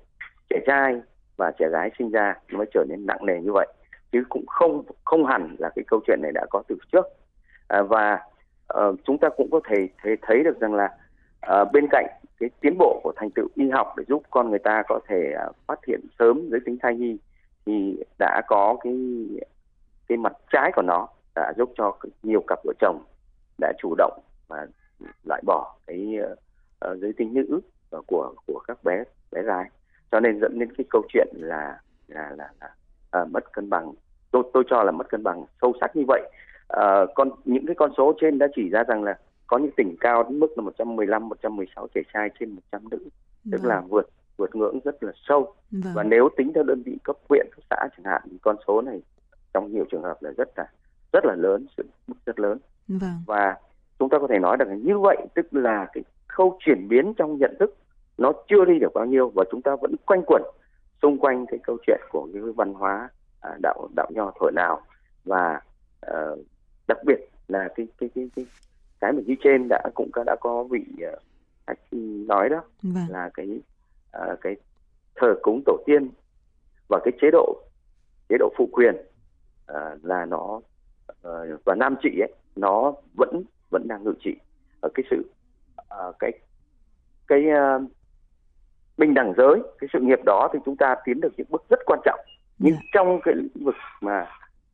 trẻ 0.50 0.60
trai 0.66 1.00
và 1.36 1.52
trẻ 1.58 1.68
gái 1.68 1.90
sinh 1.98 2.10
ra 2.10 2.34
nó 2.48 2.58
mới 2.58 2.66
trở 2.74 2.84
nên 2.88 3.06
nặng 3.06 3.26
nề 3.26 3.40
như 3.40 3.52
vậy. 3.52 3.66
Chứ 4.12 4.24
cũng 4.28 4.46
không 4.46 4.84
không 5.04 5.26
hẳn 5.26 5.56
là 5.58 5.70
cái 5.76 5.84
câu 5.88 6.00
chuyện 6.06 6.18
này 6.22 6.32
đã 6.34 6.46
có 6.50 6.62
từ 6.68 6.76
trước. 6.92 7.06
À, 7.68 7.82
và 7.82 8.20
uh, 8.78 8.98
chúng 9.04 9.18
ta 9.18 9.28
cũng 9.36 9.48
có 9.50 9.60
thể, 9.68 9.88
thấy, 10.02 10.16
thấy 10.22 10.42
được 10.44 10.60
rằng 10.60 10.74
là 10.74 10.88
uh, 11.52 11.72
bên 11.72 11.86
cạnh 11.90 12.06
cái 12.40 12.50
tiến 12.60 12.78
bộ 12.78 13.00
của 13.02 13.12
thành 13.16 13.30
tựu 13.30 13.48
y 13.54 13.70
học 13.70 13.94
để 13.96 14.04
giúp 14.08 14.22
con 14.30 14.50
người 14.50 14.58
ta 14.58 14.82
có 14.88 15.00
thể 15.08 15.34
uh, 15.48 15.56
phát 15.66 15.78
hiện 15.86 16.00
sớm 16.18 16.48
giới 16.50 16.60
tính 16.64 16.78
thai 16.82 16.96
nhi 16.96 17.18
thì 17.66 18.04
đã 18.18 18.42
có 18.46 18.76
cái 18.84 18.94
cái 20.08 20.18
mặt 20.18 20.32
trái 20.52 20.72
của 20.76 20.82
nó 20.82 21.08
đã 21.34 21.52
giúp 21.56 21.72
cho 21.76 21.98
nhiều 22.22 22.44
cặp 22.46 22.58
vợ 22.64 22.72
chồng 22.80 23.04
đã 23.58 23.72
chủ 23.78 23.94
động 23.98 24.20
và 24.48 24.66
loại 25.24 25.42
bỏ 25.46 25.76
cái 25.86 26.18
uh, 26.32 26.98
giới 26.98 27.12
tính 27.12 27.34
nữ 27.34 27.60
của 28.06 28.34
của 28.46 28.60
các 28.68 28.84
bé 28.84 29.04
bé 29.32 29.42
gái. 29.42 29.64
Cho 30.10 30.20
nên 30.20 30.40
dẫn 30.40 30.58
đến 30.58 30.68
cái 30.78 30.84
câu 30.90 31.02
chuyện 31.08 31.28
là 31.32 31.80
là 32.08 32.30
là, 32.36 32.50
là 32.60 32.74
uh, 33.22 33.30
mất 33.30 33.52
cân 33.52 33.70
bằng. 33.70 33.92
Tôi 34.30 34.42
tôi 34.52 34.64
cho 34.70 34.82
là 34.82 34.90
mất 34.92 35.08
cân 35.08 35.22
bằng 35.22 35.44
sâu 35.62 35.72
sắc 35.80 35.96
như 35.96 36.04
vậy 36.08 36.22
uh, 36.72 37.10
con 37.14 37.30
những 37.44 37.66
cái 37.66 37.74
con 37.78 37.90
số 37.96 38.12
trên 38.20 38.38
đã 38.38 38.46
chỉ 38.56 38.68
ra 38.68 38.82
rằng 38.88 39.02
là 39.02 39.18
có 39.46 39.58
những 39.58 39.70
tỉnh 39.76 39.96
cao 40.00 40.22
đến 40.22 40.40
mức 40.40 40.48
là 40.56 40.62
115 40.62 41.28
116 41.28 41.86
trẻ 41.94 42.00
trai 42.12 42.28
trên 42.40 42.50
100 42.50 42.88
nữ 42.90 42.98
tức 43.52 43.62
vâng. 43.62 43.68
là 43.70 43.82
vượt 43.88 44.08
vượt 44.36 44.56
ngưỡng 44.56 44.80
rất 44.84 45.02
là 45.02 45.12
sâu 45.28 45.54
vâng. 45.70 45.94
và 45.94 46.02
nếu 46.02 46.28
tính 46.36 46.52
theo 46.54 46.64
đơn 46.64 46.82
vị 46.86 46.98
cấp 47.04 47.16
huyện 47.28 47.46
cấp 47.50 47.64
xã 47.70 47.76
chẳng 47.96 48.04
hạn 48.04 48.22
thì 48.30 48.38
con 48.42 48.56
số 48.66 48.80
này 48.80 49.02
trong 49.54 49.72
nhiều 49.72 49.84
trường 49.90 50.02
hợp 50.02 50.22
là 50.22 50.30
rất 50.36 50.48
là 50.56 50.66
rất 51.12 51.24
là 51.24 51.34
lớn 51.34 51.66
sự 51.76 51.84
mức 52.06 52.16
rất 52.26 52.38
lớn 52.38 52.58
vâng. 52.88 53.22
và 53.26 53.56
chúng 53.98 54.08
ta 54.08 54.18
có 54.18 54.26
thể 54.30 54.38
nói 54.38 54.56
rằng 54.56 54.82
như 54.82 54.98
vậy 54.98 55.16
tức 55.34 55.46
là 55.54 55.86
cái 55.92 56.04
khâu 56.28 56.58
chuyển 56.64 56.88
biến 56.88 57.14
trong 57.14 57.38
nhận 57.38 57.56
thức 57.60 57.76
nó 58.18 58.32
chưa 58.48 58.64
đi 58.64 58.78
được 58.78 58.92
bao 58.94 59.06
nhiêu 59.06 59.32
và 59.34 59.44
chúng 59.50 59.62
ta 59.62 59.76
vẫn 59.80 59.94
quanh 60.06 60.22
quẩn 60.26 60.42
xung 61.02 61.18
quanh 61.18 61.46
cái 61.46 61.58
câu 61.62 61.76
chuyện 61.86 62.00
của 62.10 62.28
cái 62.32 62.42
văn 62.56 62.74
hóa 62.74 63.08
à, 63.40 63.50
đạo 63.62 63.88
đạo 63.96 64.10
nho 64.14 64.32
thổi 64.40 64.52
nào 64.52 64.80
và 65.24 65.60
uh, 66.06 66.38
đặc 66.88 66.98
biệt 67.06 67.28
là 67.48 67.68
cái 67.76 67.86
cái 67.98 68.10
cái 68.14 68.30
cái 68.36 68.46
cái 69.00 69.12
mà 69.12 69.20
như 69.26 69.34
trên 69.44 69.68
đã 69.68 69.82
cũng 69.94 70.10
đã 70.26 70.36
có 70.40 70.64
vị 70.64 70.84
khách 71.66 71.78
nói 72.28 72.48
đó 72.48 72.62
vâng. 72.82 73.06
là 73.08 73.30
cái 73.34 73.60
uh, 74.16 74.40
cái 74.40 74.56
thờ 75.14 75.34
cúng 75.42 75.62
tổ 75.66 75.76
tiên 75.86 76.10
và 76.88 77.00
cái 77.04 77.12
chế 77.20 77.30
độ 77.32 77.62
chế 78.28 78.36
độ 78.38 78.52
phụ 78.56 78.68
quyền 78.72 78.94
uh, 79.72 80.04
là 80.04 80.24
nó 80.24 80.60
uh, 81.28 81.64
và 81.64 81.74
nam 81.74 81.96
trị 82.02 82.20
ấy 82.20 82.32
nó 82.56 82.92
vẫn 83.14 83.42
vẫn 83.70 83.88
đang 83.88 84.04
ngự 84.04 84.14
trị 84.20 84.36
ở 84.80 84.88
cái 84.94 85.04
sự 85.10 85.30
uh, 85.80 86.16
cái 86.18 86.32
cái 87.26 87.44
uh, 87.46 87.82
bình 88.98 89.14
đẳng 89.14 89.32
giới 89.36 89.62
cái 89.78 89.88
sự 89.92 90.00
nghiệp 90.00 90.18
đó 90.24 90.48
thì 90.52 90.58
chúng 90.64 90.76
ta 90.76 90.96
tiến 91.04 91.20
được 91.20 91.32
những 91.36 91.46
bước 91.50 91.64
rất 91.70 91.80
quan 91.86 92.00
trọng 92.04 92.20
nhưng 92.58 92.72
yeah. 92.72 92.84
Dạ. 92.84 92.90
trong 92.92 93.20
cái 93.24 93.34
lĩnh 93.34 93.64
vực 93.64 93.74
mà 94.00 94.26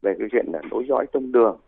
về 0.02 0.14
cái 0.18 0.28
chuyện 0.32 0.46
là 0.52 0.60
nối 0.70 0.84
dõi 0.88 1.06
tông 1.12 1.32
đường 1.32 1.60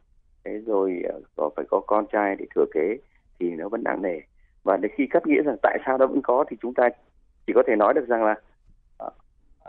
thế 0.45 0.61
rồi 0.67 1.03
ờ, 1.09 1.21
có 1.37 1.51
phải 1.57 1.65
có 1.71 1.81
con 1.87 2.07
trai 2.13 2.37
để 2.37 2.47
thừa 2.55 2.65
kế 2.75 2.97
thì 3.41 3.51
nó 3.51 3.69
vẫn 3.69 3.83
nặng 3.85 4.03
nề 4.03 4.21
và 4.65 4.77
để 4.77 4.89
khi 4.97 5.07
cắt 5.11 5.27
nghĩa 5.27 5.43
rằng 5.43 5.57
tại 5.63 5.79
sao 5.87 5.99
nó 5.99 6.07
vẫn 6.07 6.23
có 6.23 6.45
thì 6.49 6.57
chúng 6.63 6.75
ta 6.75 6.89
chỉ 7.47 7.53
có 7.53 7.63
thể 7.67 7.77
nói 7.77 7.95
được 7.95 8.09
rằng 8.09 8.25
là 8.25 8.35
ờ, 8.99 9.11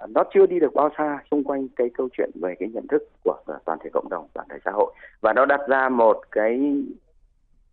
nó 0.10 0.24
chưa 0.34 0.46
đi 0.46 0.60
được 0.60 0.74
bao 0.74 0.90
xa 0.98 1.20
xung 1.32 1.44
quanh 1.44 1.68
cái 1.76 1.90
câu 1.94 2.10
chuyện 2.18 2.32
về 2.42 2.56
cái 2.60 2.70
nhận 2.70 2.88
thức 2.88 3.04
của 3.24 3.38
ờ, 3.46 3.60
toàn 3.66 3.80
thể 3.84 3.90
cộng 3.94 4.10
đồng 4.10 4.28
toàn 4.34 4.48
thể 4.50 4.58
xã 4.66 4.72
hội 4.72 4.94
và 5.22 5.34
nó 5.34 5.46
đặt 5.46 5.62
ra 5.68 5.90
một 5.90 6.22
cái 6.32 6.84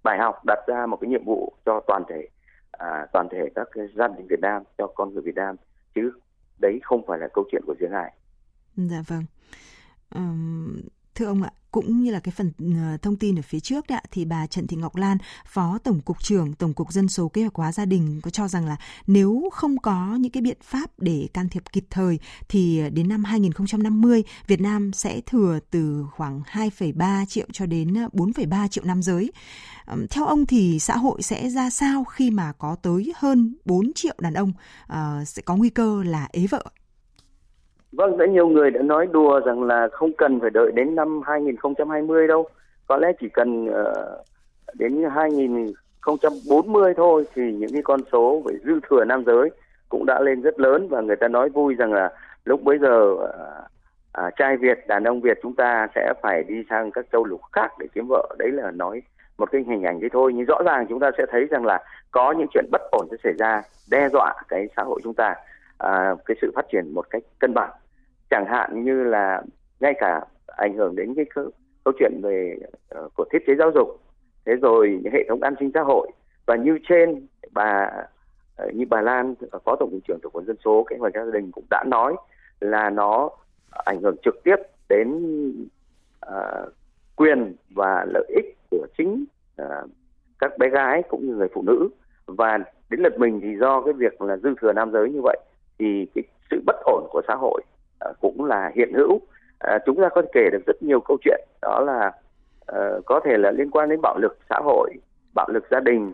bài 0.02 0.18
học 0.18 0.44
đặt 0.46 0.58
ra 0.66 0.86
một 0.86 0.96
cái 1.00 1.10
nhiệm 1.10 1.24
vụ 1.24 1.52
cho 1.66 1.80
toàn 1.86 2.02
thể 2.08 2.28
à, 2.72 3.06
toàn 3.12 3.28
thể 3.30 3.48
các 3.54 3.68
cái 3.72 3.86
gia 3.96 4.08
đình 4.08 4.26
Việt 4.26 4.40
Nam 4.40 4.62
cho 4.78 4.86
con 4.86 5.14
người 5.14 5.22
Việt 5.22 5.34
Nam 5.34 5.56
chứ 5.94 6.12
đấy 6.58 6.80
không 6.82 7.06
phải 7.06 7.18
là 7.18 7.28
câu 7.34 7.44
chuyện 7.52 7.62
của 7.66 7.74
riêng 7.80 7.92
ai. 7.92 8.12
Dạ 8.76 9.02
vâng. 9.08 9.24
Um, 10.14 10.80
thưa 11.14 11.26
ông 11.26 11.42
ạ, 11.42 11.50
cũng 11.70 12.02
như 12.02 12.10
là 12.10 12.20
cái 12.20 12.32
phần 12.36 12.52
ờ, 12.58 12.96
thông 13.02 13.16
tin 13.16 13.38
ở 13.38 13.42
phía 13.42 13.60
trước 13.60 13.86
đấy 13.86 14.02
thì 14.10 14.24
bà 14.24 14.46
Trần 14.46 14.66
Thị 14.66 14.76
Ngọc 14.76 14.96
Lan, 14.96 15.18
Phó 15.46 15.78
Tổng 15.84 16.00
cục 16.00 16.22
trưởng 16.22 16.54
Tổng 16.54 16.74
cục 16.74 16.92
Dân 16.92 17.08
số 17.08 17.28
Kế 17.28 17.40
hoạch 17.40 17.54
hóa 17.54 17.72
gia 17.72 17.84
đình 17.84 18.20
có 18.22 18.30
cho 18.30 18.48
rằng 18.48 18.66
là 18.66 18.76
nếu 19.06 19.48
không 19.52 19.78
có 19.78 20.16
những 20.20 20.32
cái 20.32 20.42
biện 20.42 20.58
pháp 20.62 20.90
để 20.98 21.28
can 21.34 21.48
thiệp 21.48 21.62
kịp 21.72 21.84
thời 21.90 22.18
thì 22.48 22.82
đến 22.92 23.08
năm 23.08 23.24
2050 23.24 24.24
Việt 24.46 24.60
Nam 24.60 24.92
sẽ 24.92 25.20
thừa 25.20 25.58
từ 25.70 26.06
khoảng 26.16 26.42
2,3 26.52 27.24
triệu 27.26 27.46
cho 27.52 27.66
đến 27.66 27.94
ờ, 27.94 28.08
4,3 28.12 28.68
triệu 28.68 28.84
nam 28.84 29.02
giới. 29.02 29.32
Theo 30.10 30.26
ông 30.26 30.46
thì 30.46 30.78
xã 30.78 30.96
hội 30.96 31.22
sẽ 31.22 31.50
ra 31.50 31.70
sao 31.70 32.04
khi 32.04 32.30
mà 32.30 32.52
có 32.52 32.76
tới 32.82 33.12
hơn 33.16 33.54
4 33.64 33.92
triệu 33.94 34.14
đàn 34.18 34.34
ông 34.34 34.52
uh, 34.92 35.28
sẽ 35.28 35.42
có 35.42 35.56
nguy 35.56 35.70
cơ 35.70 36.02
là 36.02 36.28
ế 36.32 36.46
vợ? 36.46 36.64
Vâng, 37.92 38.18
đã 38.18 38.26
nhiều 38.26 38.48
người 38.48 38.70
đã 38.70 38.82
nói 38.82 39.06
đùa 39.12 39.40
rằng 39.40 39.62
là 39.62 39.88
không 39.92 40.12
cần 40.12 40.40
phải 40.40 40.50
đợi 40.50 40.72
đến 40.72 40.94
năm 40.94 41.20
2020 41.26 42.28
đâu. 42.28 42.46
Có 42.86 42.96
lẽ 42.96 43.12
chỉ 43.20 43.28
cần 43.28 43.64
uh, 43.64 44.26
đến 44.74 45.04
2040 45.14 46.94
thôi 46.96 47.24
thì 47.34 47.52
những 47.52 47.72
cái 47.72 47.82
con 47.82 48.00
số 48.12 48.42
về 48.44 48.54
dư 48.64 48.80
thừa 48.90 49.04
nam 49.04 49.24
giới 49.26 49.50
cũng 49.88 50.06
đã 50.06 50.20
lên 50.20 50.40
rất 50.40 50.60
lớn 50.60 50.88
và 50.88 51.00
người 51.00 51.16
ta 51.16 51.28
nói 51.28 51.48
vui 51.48 51.74
rằng 51.74 51.92
là 51.92 52.12
lúc 52.44 52.62
bấy 52.62 52.78
giờ 52.78 53.12
uh, 53.12 53.20
à, 54.12 54.30
trai 54.36 54.56
Việt, 54.56 54.86
đàn 54.86 55.04
ông 55.04 55.20
Việt 55.20 55.38
chúng 55.42 55.54
ta 55.54 55.88
sẽ 55.94 56.12
phải 56.22 56.42
đi 56.42 56.54
sang 56.70 56.90
các 56.90 57.06
châu 57.12 57.24
lục 57.24 57.40
khác 57.52 57.72
để 57.78 57.86
kiếm 57.94 58.06
vợ. 58.08 58.36
Đấy 58.38 58.50
là 58.50 58.70
nói 58.70 59.02
một 59.38 59.50
cái 59.52 59.64
hình 59.68 59.82
ảnh 59.82 60.00
thế 60.00 60.08
thôi. 60.12 60.32
Nhưng 60.34 60.44
rõ 60.44 60.58
ràng 60.64 60.86
chúng 60.88 61.00
ta 61.00 61.10
sẽ 61.18 61.26
thấy 61.30 61.46
rằng 61.50 61.66
là 61.66 61.84
có 62.10 62.32
những 62.32 62.46
chuyện 62.54 62.64
bất 62.72 62.82
ổn 62.90 63.06
sẽ 63.10 63.16
xảy 63.24 63.32
ra 63.38 63.62
đe 63.90 64.08
dọa 64.08 64.34
cái 64.48 64.68
xã 64.76 64.82
hội 64.82 65.00
chúng 65.04 65.14
ta 65.14 65.34
à, 65.80 66.14
cái 66.26 66.36
sự 66.40 66.52
phát 66.54 66.66
triển 66.72 66.94
một 66.94 67.10
cách 67.10 67.22
cân 67.38 67.54
bằng. 67.54 67.70
Chẳng 68.30 68.44
hạn 68.48 68.84
như 68.84 69.04
là 69.04 69.42
ngay 69.80 69.94
cả 69.98 70.20
ảnh 70.46 70.76
hưởng 70.76 70.96
đến 70.96 71.14
cái 71.14 71.24
câu, 71.34 71.50
câu 71.84 71.94
chuyện 71.98 72.20
về 72.22 72.56
uh, 72.98 73.12
của 73.16 73.24
thiết 73.32 73.38
chế 73.46 73.54
giáo 73.58 73.70
dục 73.74 73.88
thế 74.44 74.56
rồi 74.56 74.98
những 75.02 75.12
hệ 75.12 75.24
thống 75.28 75.42
an 75.42 75.54
sinh 75.60 75.70
xã 75.74 75.82
hội. 75.82 76.10
Và 76.46 76.56
như 76.56 76.78
trên 76.88 77.26
bà 77.52 77.90
uh, 78.66 78.74
như 78.74 78.84
bà 78.90 79.00
Lan 79.00 79.34
phó 79.64 79.76
tổng 79.76 79.90
cục 79.90 80.00
trưởng 80.08 80.18
tổng 80.22 80.32
cục 80.32 80.44
dân 80.44 80.56
số 80.64 80.84
kế 80.90 80.96
hoạch 80.96 81.14
gia 81.14 81.24
đình 81.32 81.50
cũng 81.52 81.64
đã 81.70 81.84
nói 81.86 82.16
là 82.60 82.90
nó 82.90 83.30
ảnh 83.70 84.00
hưởng 84.02 84.16
trực 84.24 84.34
tiếp 84.44 84.56
đến 84.88 85.08
uh, 86.26 86.72
quyền 87.16 87.54
và 87.74 88.06
lợi 88.14 88.24
ích 88.28 88.56
của 88.70 88.86
chính 88.98 89.24
uh, 89.62 89.90
các 90.38 90.58
bé 90.58 90.68
gái 90.68 91.02
cũng 91.08 91.26
như 91.26 91.34
người 91.34 91.48
phụ 91.54 91.62
nữ. 91.62 91.88
Và 92.26 92.58
đến 92.90 93.00
lượt 93.00 93.18
mình 93.18 93.40
thì 93.42 93.56
do 93.60 93.82
cái 93.82 93.92
việc 93.92 94.22
là 94.22 94.36
dư 94.36 94.54
thừa 94.60 94.72
nam 94.72 94.92
giới 94.92 95.10
như 95.10 95.20
vậy 95.22 95.38
thì 95.80 96.06
cái 96.14 96.24
sự 96.50 96.62
bất 96.66 96.76
ổn 96.84 97.06
của 97.10 97.22
xã 97.28 97.34
hội 97.34 97.62
uh, 98.10 98.16
cũng 98.20 98.44
là 98.44 98.70
hiện 98.74 98.92
hữu. 98.94 99.14
Uh, 99.14 99.82
chúng 99.86 100.00
ta 100.00 100.08
có 100.08 100.22
thể 100.22 100.28
kể 100.32 100.48
được 100.52 100.62
rất 100.66 100.82
nhiều 100.82 101.00
câu 101.00 101.16
chuyện 101.24 101.40
đó 101.62 101.80
là 101.80 102.12
uh, 102.72 103.04
có 103.06 103.20
thể 103.24 103.36
là 103.36 103.50
liên 103.50 103.70
quan 103.70 103.88
đến 103.88 104.00
bạo 104.02 104.18
lực 104.18 104.38
xã 104.50 104.60
hội 104.64 104.90
bạo 105.34 105.48
lực 105.48 105.64
gia 105.70 105.80
đình. 105.80 106.12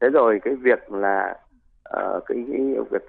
Thế 0.00 0.08
rồi 0.08 0.40
cái 0.42 0.54
việc 0.54 0.92
là 0.92 1.36
uh, 1.96 2.24
cái, 2.26 2.44
cái 2.52 2.60
việc 2.90 3.02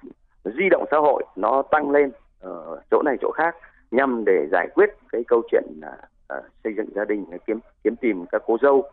di 0.44 0.68
động 0.70 0.84
xã 0.90 0.96
hội 0.98 1.24
nó 1.36 1.62
tăng 1.62 1.90
lên 1.90 2.10
ở 2.40 2.80
chỗ 2.90 3.02
này 3.04 3.16
chỗ 3.20 3.30
khác 3.30 3.56
nhằm 3.90 4.24
để 4.24 4.46
giải 4.52 4.68
quyết 4.74 4.90
cái 5.12 5.24
câu 5.28 5.42
chuyện 5.50 5.64
uh, 5.78 6.44
xây 6.64 6.74
dựng 6.76 6.88
gia 6.94 7.04
đình 7.04 7.24
kiếm 7.46 7.60
kiếm 7.84 7.96
tìm 7.96 8.24
các 8.32 8.42
cô 8.46 8.56
dâu. 8.62 8.84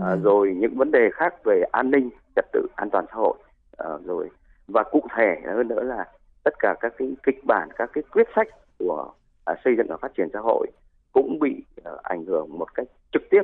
Ừ. 0.00 0.16
rồi 0.22 0.54
những 0.56 0.74
vấn 0.76 0.90
đề 0.90 1.10
khác 1.12 1.44
về 1.44 1.62
an 1.72 1.90
ninh 1.90 2.10
trật 2.36 2.44
tự 2.52 2.66
an 2.76 2.90
toàn 2.90 3.04
xã 3.08 3.14
hội. 3.14 3.34
Uh, 3.84 4.06
rồi 4.06 4.30
và 4.68 4.82
cụ 4.82 5.02
thể 5.16 5.36
hơn 5.44 5.68
nữa 5.68 5.82
là 5.82 6.04
tất 6.42 6.54
cả 6.58 6.74
các 6.80 6.92
cái 6.98 7.08
kịch 7.22 7.44
bản 7.44 7.68
các 7.76 7.90
cái 7.92 8.04
quyết 8.12 8.26
sách 8.36 8.48
của 8.78 9.12
à, 9.44 9.54
xây 9.64 9.74
dựng 9.76 9.86
và 9.88 9.96
phát 10.02 10.12
triển 10.16 10.28
xã 10.32 10.38
hội 10.42 10.66
cũng 11.12 11.38
bị 11.38 11.64
à, 11.84 11.92
ảnh 12.02 12.24
hưởng 12.24 12.58
một 12.58 12.74
cách 12.74 12.86
trực 13.12 13.22
tiếp 13.30 13.42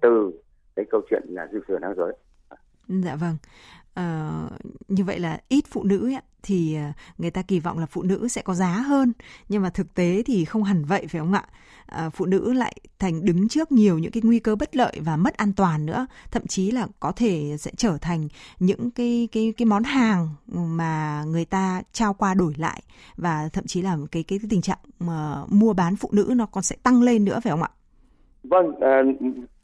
từ 0.00 0.32
cái 0.76 0.84
câu 0.90 1.00
chuyện 1.10 1.22
là 1.28 1.48
dư 1.52 1.60
thừa 1.68 1.78
nam 1.78 1.92
giới. 1.96 2.12
Dạ 2.88 3.16
vâng. 3.16 3.36
À, 3.94 4.30
như 4.88 5.04
vậy 5.04 5.18
là 5.18 5.40
ít 5.48 5.64
phụ 5.68 5.82
nữ 5.84 6.06
ấy, 6.06 6.18
thì 6.48 6.76
ờ, 6.76 6.82
người 7.18 7.30
ta 7.30 7.42
kỳ 7.42 7.60
vọng 7.60 7.78
là 7.78 7.86
phụ 7.86 8.02
nữ 8.02 8.28
sẽ 8.28 8.42
có 8.42 8.54
giá 8.54 8.66
hơn. 8.66 9.12
Nhưng 9.48 9.62
mà 9.62 9.70
thực 9.70 9.94
tế 9.94 10.22
thì 10.26 10.44
không 10.44 10.64
hẳn 10.64 10.84
vậy 10.84 11.06
phải 11.08 11.20
không 11.20 11.32
ạ? 11.32 11.44
À, 11.86 12.10
phụ 12.10 12.26
nữ 12.26 12.52
lại 12.52 12.74
thành 12.98 13.24
đứng 13.24 13.48
trước 13.48 13.72
nhiều 13.72 13.98
những 13.98 14.12
cái 14.12 14.22
nguy 14.24 14.38
cơ 14.38 14.56
bất 14.56 14.76
lợi 14.76 14.92
và 15.00 15.16
mất 15.16 15.36
an 15.36 15.52
toàn 15.56 15.86
nữa. 15.86 16.06
Thậm 16.30 16.46
chí 16.46 16.70
là 16.70 16.86
có 17.00 17.12
thể 17.12 17.56
sẽ 17.58 17.70
trở 17.76 17.98
thành 18.00 18.28
những 18.58 18.90
cái 18.90 19.28
cái 19.32 19.54
cái 19.56 19.66
món 19.66 19.82
hàng 19.82 20.28
mà 20.52 21.24
người 21.26 21.44
ta 21.44 21.82
trao 21.92 22.14
qua 22.14 22.34
đổi 22.34 22.52
lại. 22.56 22.82
Và 23.16 23.48
thậm 23.52 23.64
chí 23.66 23.82
là 23.82 23.96
cái 24.12 24.22
cái, 24.22 24.38
cái 24.38 24.48
tình 24.50 24.62
trạng 24.62 24.78
mà 25.00 25.36
mua 25.48 25.72
bán 25.72 25.96
phụ 25.96 26.08
nữ 26.12 26.32
nó 26.36 26.46
còn 26.46 26.62
sẽ 26.62 26.76
tăng 26.82 27.02
lên 27.02 27.24
nữa 27.24 27.40
phải 27.44 27.50
không 27.50 27.62
ạ? 27.62 27.70
Vâng 28.42 28.80
à, 28.80 29.02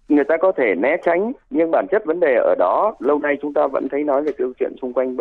người 0.09 0.25
ta 0.29 0.37
có 0.41 0.53
thể 0.57 0.75
né 0.79 0.97
tránh 1.05 1.33
nhưng 1.51 1.71
bản 1.71 1.87
chất 1.91 2.03
vấn 2.07 2.21
đề 2.21 2.35
ở 2.45 2.55
đó 2.59 2.95
lâu 2.99 3.19
nay 3.19 3.35
chúng 3.43 3.55
ta 3.55 3.67
vẫn 3.73 3.89
thấy 3.91 4.05
nói 4.05 4.23
về 4.23 4.33
câu 4.39 4.53
chuyện 4.59 4.73
xung 4.83 4.93
quanh 4.93 5.17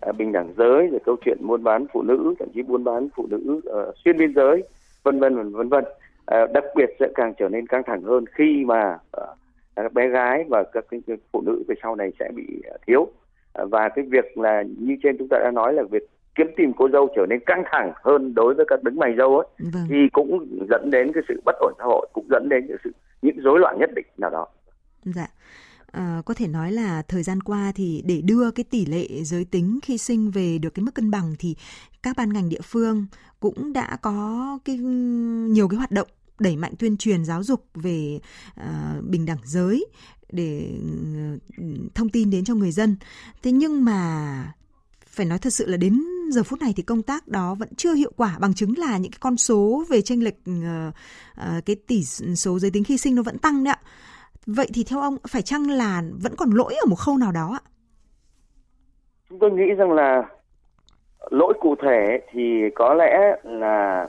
à, 0.00 0.12
bình 0.12 0.32
đẳng 0.32 0.52
giới 0.56 0.86
rồi 0.86 1.00
câu 1.04 1.16
chuyện 1.24 1.38
buôn 1.46 1.62
bán 1.62 1.86
phụ 1.92 2.02
nữ 2.02 2.34
thậm 2.38 2.48
chí 2.54 2.62
buôn 2.62 2.84
bán 2.84 3.08
phụ 3.16 3.26
nữ 3.30 3.60
uh, 3.68 3.94
xuyên 4.04 4.18
biên 4.18 4.34
giới 4.34 4.62
vân 5.02 5.20
vân 5.20 5.52
vân 5.52 5.68
vân 5.68 5.84
uh, 5.84 6.52
đặc 6.52 6.64
biệt 6.76 6.96
sẽ 7.00 7.08
càng 7.14 7.34
trở 7.38 7.48
nên 7.48 7.66
căng 7.66 7.82
thẳng 7.86 8.02
hơn 8.02 8.24
khi 8.32 8.64
mà 8.66 8.98
uh, 9.22 9.28
các 9.76 9.92
bé 9.92 10.08
gái 10.08 10.44
và 10.48 10.64
các 10.72 10.84
phụ 11.32 11.42
nữ 11.46 11.64
về 11.68 11.74
sau 11.82 11.96
này 11.96 12.12
sẽ 12.18 12.30
bị 12.34 12.44
uh, 12.74 12.80
thiếu 12.86 13.00
uh, 13.00 13.70
và 13.70 13.88
cái 13.88 14.04
việc 14.08 14.38
là 14.38 14.62
như 14.78 14.96
trên 15.02 15.18
chúng 15.18 15.28
ta 15.28 15.38
đã 15.38 15.50
nói 15.50 15.74
là 15.74 15.82
việc 15.90 16.02
kiếm 16.34 16.46
tìm 16.56 16.72
cô 16.76 16.88
dâu 16.88 17.08
trở 17.16 17.26
nên 17.28 17.40
căng 17.46 17.62
thẳng 17.72 17.92
hơn 18.04 18.34
đối 18.34 18.54
với 18.54 18.66
các 18.68 18.82
đứng 18.82 18.96
mày 18.96 19.14
dâu 19.18 19.38
ấy 19.38 19.46
vâng. 19.58 19.86
thì 19.88 19.96
cũng 20.12 20.46
dẫn 20.70 20.90
đến 20.90 21.12
cái 21.12 21.22
sự 21.28 21.40
bất 21.44 21.56
ổn 21.60 21.72
xã 21.78 21.84
hội 21.84 22.08
cũng 22.12 22.26
dẫn 22.30 22.48
đến 22.48 22.66
cái 22.68 22.76
sự 22.84 22.90
những 23.22 23.36
rối 23.38 23.60
loạn 23.60 23.76
nhất 23.78 23.90
định 23.94 24.06
nào 24.18 24.30
đó. 24.30 24.46
Dạ. 25.04 25.26
À, 25.96 26.22
có 26.24 26.34
thể 26.34 26.48
nói 26.48 26.72
là 26.72 27.02
thời 27.02 27.22
gian 27.22 27.42
qua 27.42 27.72
thì 27.74 28.02
để 28.04 28.20
đưa 28.20 28.50
cái 28.50 28.64
tỷ 28.64 28.86
lệ 28.86 29.24
giới 29.24 29.44
tính 29.44 29.78
khi 29.82 29.98
sinh 29.98 30.30
về 30.30 30.58
được 30.58 30.74
cái 30.74 30.82
mức 30.84 30.94
cân 30.94 31.10
bằng 31.10 31.34
thì 31.38 31.56
các 32.02 32.16
ban 32.16 32.32
ngành 32.32 32.48
địa 32.48 32.60
phương 32.60 33.06
cũng 33.40 33.72
đã 33.72 33.96
có 34.02 34.58
cái 34.64 34.76
ừ, 34.76 34.82
nhiều 35.50 35.68
cái 35.68 35.76
hoạt 35.76 35.90
động 35.90 36.08
đẩy 36.38 36.56
mạnh 36.56 36.74
tuyên 36.78 36.96
truyền 36.96 37.24
giáo 37.24 37.42
dục 37.42 37.66
về 37.74 38.20
à, 38.54 38.96
bình 39.02 39.26
đẳng 39.26 39.38
giới 39.44 39.86
để 40.32 40.70
ừ, 41.56 41.64
thông 41.94 42.08
tin 42.08 42.30
đến 42.30 42.44
cho 42.44 42.54
người 42.54 42.72
dân. 42.72 42.96
Thế 43.42 43.52
nhưng 43.52 43.84
mà 43.84 44.52
phải 45.06 45.26
nói 45.26 45.38
thật 45.38 45.52
sự 45.52 45.66
là 45.66 45.76
đến 45.76 46.02
giờ 46.30 46.42
phút 46.42 46.60
này 46.60 46.72
thì 46.76 46.82
công 46.82 47.02
tác 47.02 47.28
đó 47.28 47.54
vẫn 47.54 47.68
chưa 47.76 47.94
hiệu 47.94 48.12
quả 48.16 48.38
bằng 48.38 48.54
chứng 48.54 48.78
là 48.78 48.98
những 48.98 49.12
cái 49.12 49.18
con 49.20 49.36
số 49.36 49.84
về 49.88 50.02
tranh 50.02 50.22
lệch 50.22 50.38
uh, 50.50 50.94
uh, 51.56 51.66
cái 51.66 51.76
tỷ 51.76 52.04
số 52.36 52.58
giới 52.58 52.70
tính 52.70 52.84
khi 52.84 52.98
sinh 52.98 53.14
nó 53.14 53.22
vẫn 53.22 53.38
tăng 53.38 53.64
đấy 53.64 53.74
ạ. 53.74 53.80
Vậy 54.46 54.66
thì 54.74 54.84
theo 54.90 55.00
ông 55.00 55.16
phải 55.28 55.42
chăng 55.42 55.70
là 55.70 56.02
vẫn 56.22 56.32
còn 56.38 56.50
lỗi 56.50 56.74
ở 56.74 56.86
một 56.88 56.96
khâu 56.96 57.16
nào 57.16 57.32
đó 57.32 57.58
ạ? 57.62 57.62
Chúng 59.28 59.38
tôi 59.38 59.50
nghĩ 59.50 59.74
rằng 59.78 59.92
là 59.92 60.22
lỗi 61.30 61.54
cụ 61.60 61.74
thể 61.82 62.20
thì 62.30 62.62
có 62.74 62.94
lẽ 62.94 63.36
là 63.42 64.06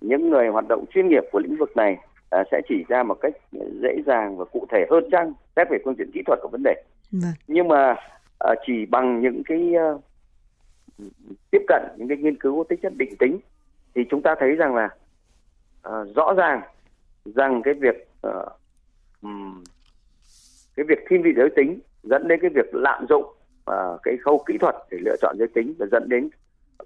những 0.00 0.30
người 0.30 0.48
hoạt 0.48 0.64
động 0.68 0.84
chuyên 0.94 1.08
nghiệp 1.08 1.22
của 1.32 1.38
lĩnh 1.38 1.56
vực 1.56 1.76
này 1.76 1.96
uh, 2.40 2.46
sẽ 2.50 2.60
chỉ 2.68 2.84
ra 2.88 3.02
một 3.02 3.18
cách 3.20 3.32
dễ 3.82 4.02
dàng 4.06 4.36
và 4.36 4.44
cụ 4.44 4.66
thể 4.70 4.86
hơn 4.90 5.04
chăng 5.12 5.32
xét 5.56 5.66
về 5.70 5.78
phương 5.84 5.94
diện 5.98 6.10
kỹ 6.14 6.22
thuật 6.26 6.38
của 6.42 6.48
vấn 6.52 6.62
đề. 6.62 6.82
Vâng. 7.12 7.32
Nhưng 7.46 7.68
mà 7.68 7.92
uh, 8.50 8.58
chỉ 8.66 8.86
bằng 8.86 9.20
những 9.20 9.42
cái 9.44 9.72
uh, 9.94 10.00
tiếp 11.50 11.62
cận 11.68 11.82
những 11.96 12.08
cái 12.08 12.16
nghiên 12.16 12.38
cứu 12.38 12.56
có 12.56 12.64
tính 12.68 12.80
chất 12.82 12.92
định 12.96 13.16
tính 13.18 13.38
thì 13.94 14.02
chúng 14.10 14.22
ta 14.22 14.34
thấy 14.38 14.50
rằng 14.50 14.74
là 14.74 14.88
uh, 15.88 16.16
rõ 16.16 16.34
ràng 16.36 16.60
rằng 17.24 17.62
cái 17.62 17.74
việc 17.74 18.08
uh, 18.26 18.32
um, 19.22 19.64
cái 20.80 20.96
việc 20.96 21.04
thiên 21.08 21.22
vị 21.22 21.30
giới 21.36 21.50
tính 21.56 21.80
dẫn 22.02 22.28
đến 22.28 22.40
cái 22.42 22.50
việc 22.54 22.74
lạm 22.74 23.06
dụng 23.08 23.24
uh, 23.70 24.00
cái 24.02 24.16
khâu 24.24 24.42
kỹ 24.46 24.58
thuật 24.58 24.74
để 24.90 24.98
lựa 25.04 25.16
chọn 25.20 25.36
giới 25.38 25.48
tính 25.48 25.74
và 25.78 25.86
dẫn 25.92 26.08
đến 26.08 26.30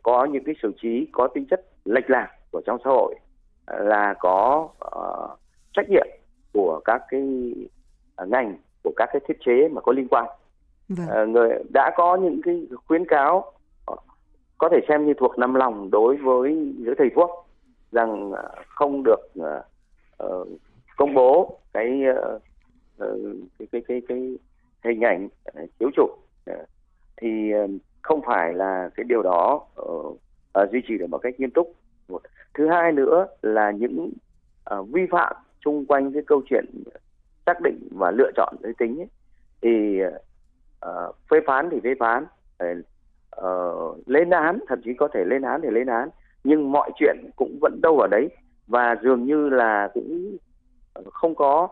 có 0.02 0.24
những 0.24 0.44
cái 0.44 0.54
xử 0.62 0.72
trí 0.82 1.08
có 1.12 1.28
tính 1.28 1.46
chất 1.50 1.64
lệch 1.84 2.10
lạc 2.10 2.28
của 2.50 2.62
trong 2.66 2.78
xã 2.84 2.90
hội 2.90 3.14
uh, 3.14 3.80
là 3.80 4.14
có 4.18 4.68
uh, 4.86 5.38
trách 5.72 5.90
nhiệm 5.90 6.06
của 6.52 6.80
các 6.84 7.02
cái 7.08 7.54
uh, 8.22 8.28
ngành 8.28 8.56
của 8.82 8.92
các 8.96 9.08
cái 9.12 9.20
thiết 9.28 9.36
chế 9.46 9.68
mà 9.68 9.80
có 9.80 9.92
liên 9.92 10.08
quan 10.08 10.26
vâng. 10.88 11.22
uh, 11.22 11.28
người 11.28 11.50
đã 11.72 11.92
có 11.96 12.16
những 12.16 12.40
cái 12.44 12.66
khuyến 12.86 13.04
cáo 13.04 13.52
có 14.58 14.68
thể 14.68 14.80
xem 14.88 15.06
như 15.06 15.14
thuộc 15.14 15.38
nằm 15.38 15.54
lòng 15.54 15.90
đối 15.90 16.16
với 16.16 16.74
giới 16.78 16.94
thầy 16.98 17.10
thuốc 17.14 17.30
rằng 17.92 18.32
à, 18.32 18.42
không 18.68 19.02
được 19.04 19.20
uh, 19.40 20.48
công 20.96 21.14
bố 21.14 21.58
cái, 21.72 22.02
uh, 22.10 22.42
Ờ, 22.98 23.18
cái 23.58 23.68
cái 23.72 23.82
cái 23.88 24.02
cái 24.08 24.38
hình 24.84 25.00
ảnh 25.00 25.28
ờ, 25.44 25.66
chiếu 25.78 25.90
chụp 25.96 26.10
ờ, 26.46 26.64
thì 27.16 27.52
không 28.02 28.20
phải 28.26 28.54
là 28.54 28.90
cái 28.96 29.04
điều 29.04 29.22
đó 29.22 29.66
uh, 29.80 30.20
uh, 30.62 30.70
duy 30.72 30.82
trì 30.88 30.98
được 30.98 31.06
một 31.06 31.18
cách 31.18 31.40
nghiêm 31.40 31.50
túc. 31.50 31.74
Một 32.08 32.22
thứ 32.54 32.68
hai 32.68 32.92
nữa 32.92 33.26
là 33.42 33.70
những 33.70 34.10
uh, 34.74 34.88
vi 34.88 35.02
phạm 35.10 35.36
xung 35.64 35.86
quanh 35.86 36.12
cái 36.12 36.22
câu 36.26 36.42
chuyện 36.46 36.64
xác 37.46 37.60
định 37.60 37.88
và 37.90 38.10
lựa 38.10 38.30
chọn 38.36 38.56
giới 38.62 38.72
tính 38.78 39.00
ấy, 39.00 39.08
thì 39.62 40.00
uh, 40.86 41.16
phê 41.30 41.40
phán 41.46 41.68
thì 41.70 41.80
phê 41.84 41.94
phán 41.98 42.26
uh, 43.40 44.08
lên 44.08 44.30
án 44.30 44.58
thậm 44.68 44.80
chí 44.84 44.94
có 44.94 45.08
thể 45.14 45.24
lên 45.24 45.42
án 45.42 45.60
thì 45.62 45.68
lên 45.70 45.86
án 45.86 46.08
nhưng 46.44 46.72
mọi 46.72 46.90
chuyện 46.96 47.16
cũng 47.36 47.58
vẫn 47.60 47.80
đâu 47.82 47.98
ở 47.98 48.06
đấy. 48.10 48.28
Và 48.66 48.96
dường 49.02 49.24
như 49.24 49.48
là 49.48 49.90
cũng 49.94 50.36
không 51.12 51.34
có 51.34 51.68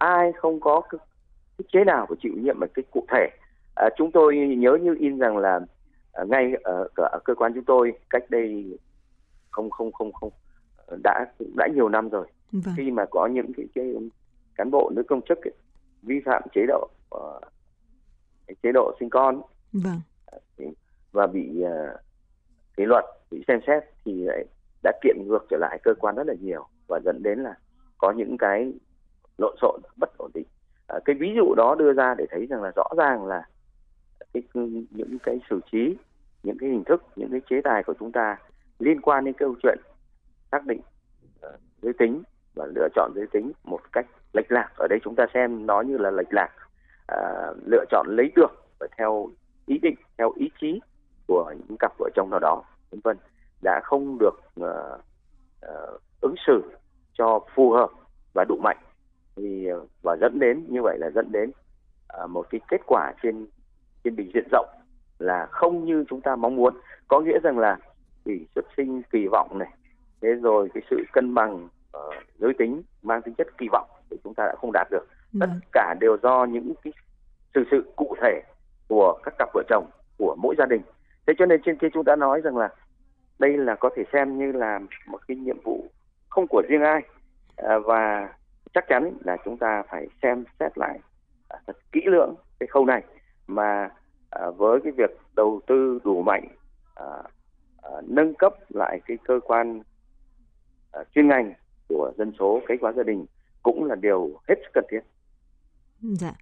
ai 0.00 0.32
không 0.32 0.60
có 0.60 0.80
cái, 0.80 0.98
cái 1.58 1.64
chế 1.72 1.84
nào 1.84 2.06
của 2.08 2.16
chịu 2.22 2.32
nhiệm 2.36 2.60
một 2.60 2.66
cái 2.74 2.84
cụ 2.90 3.04
thể 3.12 3.28
à, 3.74 3.88
chúng 3.96 4.12
tôi 4.12 4.36
nhớ 4.36 4.78
như 4.82 4.96
in 5.00 5.18
rằng 5.18 5.36
là 5.36 5.60
à, 6.12 6.24
ngay 6.28 6.52
ở, 6.62 6.88
ở 6.94 7.18
cơ 7.24 7.34
quan 7.34 7.52
chúng 7.54 7.64
tôi 7.64 7.92
cách 8.10 8.24
đây 8.30 8.78
không 9.50 9.70
không 9.70 9.92
không 9.92 10.12
không 10.12 10.30
đã 11.02 11.26
đã 11.56 11.68
nhiều 11.74 11.88
năm 11.88 12.08
rồi 12.08 12.26
vâng. 12.52 12.74
khi 12.76 12.90
mà 12.90 13.04
có 13.10 13.26
những 13.26 13.52
cái, 13.56 13.66
cái 13.74 13.94
cán 14.54 14.70
bộ 14.70 14.90
nữ 14.96 15.02
công 15.02 15.20
chức 15.28 15.38
ấy, 15.38 15.52
vi 16.02 16.20
phạm 16.24 16.42
chế 16.54 16.66
độ 16.68 16.88
uh, 17.14 17.42
chế 18.62 18.72
độ 18.72 18.96
sinh 19.00 19.10
con 19.10 19.42
vâng. 19.72 20.00
và 21.12 21.26
bị 21.26 21.62
uh, 21.62 22.00
kỷ 22.76 22.84
luật 22.86 23.04
bị 23.30 23.44
xem 23.48 23.60
xét 23.66 23.84
thì 24.04 24.12
lại 24.12 24.44
đã 24.82 24.92
kiện 25.02 25.16
ngược 25.26 25.46
trở 25.50 25.56
lại 25.60 25.78
cơ 25.84 25.94
quan 26.00 26.14
rất 26.14 26.26
là 26.26 26.34
nhiều 26.40 26.66
và 26.88 27.00
dẫn 27.04 27.22
đến 27.22 27.38
là 27.38 27.54
có 27.98 28.12
những 28.16 28.38
cái 28.38 28.72
lộn 29.40 29.56
xộn 29.60 29.80
bất 29.96 30.18
ổn 30.18 30.30
định. 30.34 30.46
À, 30.86 30.98
cái 31.04 31.16
ví 31.20 31.32
dụ 31.36 31.54
đó 31.56 31.74
đưa 31.78 31.92
ra 31.92 32.14
để 32.18 32.26
thấy 32.30 32.46
rằng 32.46 32.62
là 32.62 32.72
rõ 32.76 32.88
ràng 32.96 33.26
là 33.26 33.42
cái 34.34 34.42
những 34.90 35.18
cái 35.22 35.40
xử 35.50 35.60
trí 35.72 35.96
những 36.42 36.58
cái 36.58 36.70
hình 36.70 36.84
thức 36.84 37.02
những 37.16 37.30
cái 37.30 37.40
chế 37.50 37.60
tài 37.64 37.82
của 37.82 37.94
chúng 37.98 38.12
ta 38.12 38.36
liên 38.78 39.00
quan 39.00 39.24
đến 39.24 39.34
câu 39.34 39.54
chuyện 39.62 39.78
xác 40.52 40.66
định 40.66 40.80
ờ, 41.40 41.56
giới 41.82 41.92
tính 41.92 42.22
và 42.54 42.66
lựa 42.74 42.88
chọn 42.94 43.12
giới 43.14 43.26
tính 43.26 43.52
một 43.64 43.80
cách 43.92 44.06
lệch 44.32 44.52
lạc. 44.52 44.70
Ở 44.76 44.86
đây 44.88 44.98
chúng 45.04 45.14
ta 45.14 45.26
xem 45.34 45.66
nó 45.66 45.80
như 45.80 45.98
là 45.98 46.10
lệch 46.10 46.32
lạc 46.34 46.50
à, 47.06 47.18
lựa 47.66 47.84
chọn 47.90 48.06
lấy 48.08 48.32
được 48.36 48.50
và 48.78 48.86
theo 48.98 49.28
ý 49.66 49.78
định 49.78 49.94
theo 50.18 50.32
ý 50.36 50.50
chí 50.60 50.80
của 51.26 51.54
những 51.68 51.78
cặp 51.78 51.92
vợ 51.98 52.10
chồng 52.14 52.30
nào 52.30 52.40
đó 52.40 52.62
vân 52.90 53.00
vân 53.04 53.16
đã 53.62 53.80
không 53.84 54.18
được 54.18 54.40
uh, 54.60 55.00
uh, 55.66 56.00
ứng 56.20 56.34
xử 56.46 56.62
cho 57.12 57.40
phù 57.54 57.70
hợp 57.70 57.90
và 58.34 58.44
đủ 58.48 58.56
mạnh 58.62 58.76
thì 59.40 59.68
và 60.02 60.16
dẫn 60.20 60.38
đến 60.38 60.64
như 60.68 60.82
vậy 60.82 60.98
là 60.98 61.10
dẫn 61.10 61.32
đến 61.32 61.50
uh, 62.24 62.30
một 62.30 62.46
cái 62.50 62.60
kết 62.68 62.80
quả 62.86 63.12
trên 63.22 63.46
trên 64.04 64.16
bình 64.16 64.30
diện 64.34 64.48
rộng 64.52 64.68
là 65.18 65.46
không 65.50 65.84
như 65.84 66.04
chúng 66.08 66.20
ta 66.20 66.36
mong 66.36 66.56
muốn. 66.56 66.74
Có 67.08 67.20
nghĩa 67.20 67.38
rằng 67.42 67.58
là 67.58 67.78
tỷ 68.24 68.46
xuất 68.54 68.64
sinh 68.76 69.02
kỳ 69.12 69.26
vọng 69.30 69.58
này 69.58 69.68
thế 70.22 70.28
rồi 70.34 70.68
cái 70.74 70.82
sự 70.90 71.04
cân 71.12 71.34
bằng 71.34 71.68
uh, 71.96 72.14
giới 72.38 72.52
tính 72.58 72.82
mang 73.02 73.22
tính 73.22 73.34
chất 73.34 73.58
kỳ 73.58 73.66
vọng 73.72 73.88
thì 74.10 74.16
chúng 74.24 74.34
ta 74.34 74.46
đã 74.46 74.54
không 74.60 74.72
đạt 74.72 74.88
được. 74.90 75.06
Tất 75.40 75.46
vâng. 75.50 75.60
cả 75.72 75.94
đều 76.00 76.16
do 76.22 76.44
những 76.44 76.72
cái 76.84 76.92
sự 77.54 77.64
sự 77.70 77.84
cụ 77.96 78.14
thể 78.22 78.42
của 78.88 79.18
các 79.22 79.34
cặp 79.38 79.48
vợ 79.54 79.62
chồng 79.68 79.90
của 80.18 80.36
mỗi 80.38 80.54
gia 80.58 80.66
đình. 80.66 80.82
Thế 81.26 81.34
cho 81.38 81.46
nên 81.46 81.62
trên 81.64 81.76
kia 81.76 81.88
chúng 81.92 82.04
ta 82.04 82.16
nói 82.16 82.40
rằng 82.40 82.56
là 82.56 82.68
đây 83.38 83.56
là 83.56 83.74
có 83.74 83.90
thể 83.96 84.04
xem 84.12 84.38
như 84.38 84.52
là 84.52 84.80
một 85.06 85.20
cái 85.28 85.36
nhiệm 85.36 85.60
vụ 85.64 85.84
không 86.28 86.46
của 86.46 86.62
riêng 86.68 86.82
ai 86.82 87.02
à, 87.56 87.78
và 87.78 88.28
chắc 88.74 88.84
chắn 88.88 89.18
là 89.24 89.36
chúng 89.44 89.58
ta 89.58 89.82
phải 89.90 90.06
xem 90.22 90.44
xét 90.60 90.78
lại 90.78 91.00
à, 91.48 91.58
thật 91.66 91.76
kỹ 91.92 92.00
lưỡng 92.04 92.34
cái 92.60 92.66
khâu 92.66 92.84
này 92.84 93.02
mà 93.46 93.90
à, 94.30 94.50
với 94.56 94.80
cái 94.84 94.92
việc 94.96 95.10
đầu 95.36 95.60
tư 95.66 95.98
đủ 96.04 96.22
mạnh 96.22 96.48
à, 96.94 97.04
nâng 98.08 98.34
cấp 98.34 98.54
lại 98.68 99.00
cái 99.06 99.18
cơ 99.24 99.40
quan 99.44 99.82
chuyên 101.14 101.28
ngành 101.28 101.54
của 101.88 102.12
dân 102.18 102.32
số 102.38 102.60
kế 102.68 102.74
hoạch 102.80 102.94
gia 102.96 103.02
đình 103.02 103.26
cũng 103.62 103.84
là 103.84 103.94
điều 103.94 104.40
hết 104.48 104.54
sức 104.62 104.70
cần 104.74 104.84
thiết. 104.90 105.00
Dạ. 106.00 106.34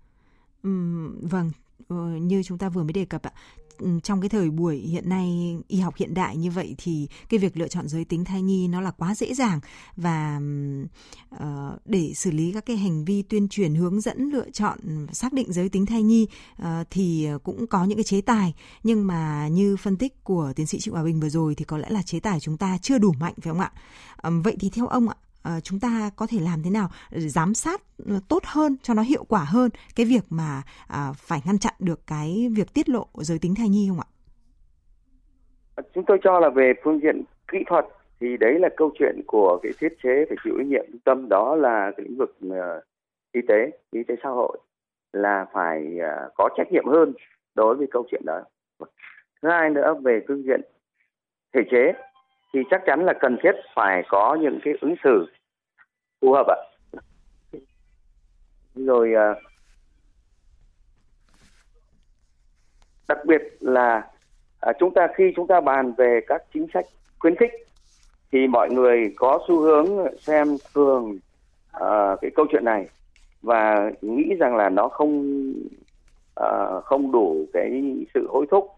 Uhm, 0.69 1.29
vâng, 1.31 1.51
ờ, 1.89 1.97
như 2.21 2.43
chúng 2.43 2.59
ta 2.59 2.69
vừa 2.69 2.83
mới 2.83 2.93
đề 2.93 3.05
cập 3.05 3.23
ạ, 3.23 3.33
trong 4.03 4.21
cái 4.21 4.29
thời 4.29 4.51
buổi 4.51 4.77
hiện 4.77 5.09
nay 5.09 5.57
y 5.69 5.79
học 5.79 5.97
hiện 5.97 6.15
đại 6.15 6.37
như 6.37 6.51
vậy 6.51 6.75
thì 6.79 7.09
cái 7.29 7.41
việc 7.41 7.57
lựa 7.57 7.69
chọn 7.69 7.89
giới 7.89 8.05
tính 8.05 8.25
thai 8.25 8.43
nhi 8.43 8.69
nó 8.69 8.81
là 8.81 8.91
quá 8.91 9.15
dễ 9.15 9.35
dàng 9.35 9.61
và 9.97 10.41
uh, 11.35 11.41
để 11.85 12.13
xử 12.15 12.31
lý 12.31 12.53
các 12.53 12.67
cái 12.67 12.77
hành 12.77 13.05
vi 13.05 13.23
tuyên 13.23 13.49
truyền 13.49 13.75
hướng 13.75 14.01
dẫn 14.01 14.31
lựa 14.31 14.51
chọn 14.51 15.07
xác 15.13 15.33
định 15.33 15.53
giới 15.53 15.69
tính 15.69 15.87
thai 15.87 16.03
nhi 16.03 16.27
uh, 16.63 16.67
thì 16.91 17.29
cũng 17.43 17.67
có 17.67 17.85
những 17.85 17.99
cái 17.99 18.05
chế 18.05 18.21
tài 18.21 18.55
nhưng 18.83 19.07
mà 19.07 19.49
như 19.49 19.77
phân 19.77 19.97
tích 19.97 20.25
của 20.25 20.53
tiến 20.57 20.67
sĩ 20.67 20.79
Trịnh 20.81 20.95
Hòa 20.95 21.05
Bình 21.05 21.21
vừa 21.21 21.29
rồi 21.29 21.55
thì 21.55 21.65
có 21.65 21.79
lẽ 21.79 21.89
là 21.91 22.03
chế 22.03 22.21
tài 22.21 22.41
chúng 22.41 22.57
ta 22.57 22.79
chưa 22.83 22.99
đủ 22.99 23.13
mạnh 23.21 23.35
phải 23.43 23.53
không 23.53 23.61
ạ? 23.61 23.73
Um, 24.23 24.43
vậy 24.43 24.57
thì 24.61 24.71
theo 24.71 24.87
ông 24.87 25.09
ạ 25.09 25.15
uh, 25.19 25.28
Ờ, 25.43 25.61
chúng 25.61 25.81
ta 25.81 26.11
có 26.17 26.27
thể 26.31 26.39
làm 26.41 26.63
thế 26.65 26.71
nào 26.71 26.89
để 27.11 27.21
giám 27.21 27.55
sát 27.55 27.81
ờ, 28.09 28.21
tốt 28.29 28.43
hơn, 28.45 28.77
cho 28.83 28.95
nó 28.95 29.03
hiệu 29.03 29.25
quả 29.29 29.45
hơn 29.49 29.71
cái 29.97 30.07
việc 30.07 30.25
mà 30.31 30.63
à, 30.89 31.13
phải 31.17 31.41
ngăn 31.47 31.59
chặn 31.59 31.75
được 31.79 32.01
cái 32.07 32.49
việc 32.57 32.75
tiết 32.75 32.89
lộ 32.89 33.07
giới 33.15 33.39
tính 33.39 33.55
thai 33.55 33.69
nhi 33.69 33.89
không 33.89 34.01
ạ? 34.01 34.09
Ờ, 35.75 35.83
chúng 35.95 36.05
tôi 36.07 36.19
cho 36.25 36.41
là 36.41 36.49
về 36.49 36.73
phương 36.85 37.01
diện 37.03 37.23
kỹ 37.53 37.59
thuật 37.67 37.85
thì 38.21 38.37
đấy 38.37 38.59
là 38.59 38.69
câu 38.77 38.91
chuyện 38.99 39.21
của 39.27 39.59
cái 39.63 39.73
thiết 39.79 39.93
chế 40.03 40.25
phải 40.29 40.37
chịu 40.45 40.55
trách 40.59 40.67
nhiệm 40.67 40.85
trung 40.93 41.01
tâm, 41.05 41.29
đó 41.29 41.57
là 41.57 41.93
cái 41.97 42.07
lĩnh 42.09 42.19
vực 42.19 42.39
y 43.33 43.41
tế 43.49 43.71
y 43.91 44.03
tế 44.09 44.15
xã 44.23 44.29
hội 44.29 44.59
là 45.13 45.47
phải 45.53 45.99
có 46.35 46.49
trách 46.57 46.73
nhiệm 46.73 46.87
hơn 46.87 47.13
đối 47.55 47.75
với 47.75 47.87
câu 47.91 48.07
chuyện 48.11 48.23
đó 48.25 48.41
thứ 49.43 49.49
hai 49.49 49.71
nữa, 49.71 49.95
về 50.05 50.21
phương 50.29 50.43
diện 50.45 50.61
thể 51.55 51.61
chế 51.71 51.93
thì 52.53 52.61
chắc 52.71 52.83
chắn 52.87 53.05
là 53.05 53.13
cần 53.21 53.37
thiết 53.43 53.53
phải 53.75 54.03
có 54.09 54.39
những 54.41 54.59
cái 54.65 54.75
ứng 54.81 54.95
xử 55.05 55.27
phù 56.21 56.33
hợp 56.33 56.47
ạ. 56.47 56.59
Rồi 58.75 59.15
à, 59.15 59.35
đặc 63.09 63.19
biệt 63.27 63.43
là 63.61 64.11
à, 64.61 64.73
chúng 64.79 64.95
ta 64.95 65.09
khi 65.17 65.33
chúng 65.37 65.47
ta 65.47 65.61
bàn 65.61 65.93
về 65.99 66.21
các 66.27 66.43
chính 66.55 66.67
sách 66.75 66.85
khuyến 67.19 67.37
khích 67.37 67.53
thì 68.33 68.47
mọi 68.47 68.71
người 68.71 69.13
có 69.17 69.39
xu 69.49 69.61
hướng 69.61 69.87
xem 70.21 70.57
thường 70.75 71.19
uh, 71.77 72.21
cái 72.21 72.31
câu 72.35 72.47
chuyện 72.51 72.65
này 72.65 72.89
và 73.43 73.91
nghĩ 74.01 74.35
rằng 74.39 74.57
là 74.57 74.69
nó 74.69 74.89
không 74.89 75.53
uh, 76.41 76.85
không 76.85 77.13
đủ 77.13 77.47
cái 77.53 77.83
sự 78.15 78.27
hối 78.31 78.47
thúc 78.51 78.71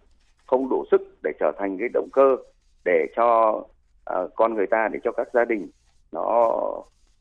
không 0.46 0.68
đủ 0.68 0.84
sức 0.90 1.16
để 1.22 1.32
trở 1.40 1.52
thành 1.58 1.78
cái 1.78 1.88
động 1.94 2.08
cơ 2.12 2.36
để 2.84 3.06
cho 3.16 3.60
uh, 4.14 4.30
con 4.34 4.54
người 4.54 4.66
ta 4.66 4.88
để 4.92 5.00
cho 5.04 5.12
các 5.12 5.28
gia 5.34 5.44
đình 5.44 5.70
nó 6.12 6.50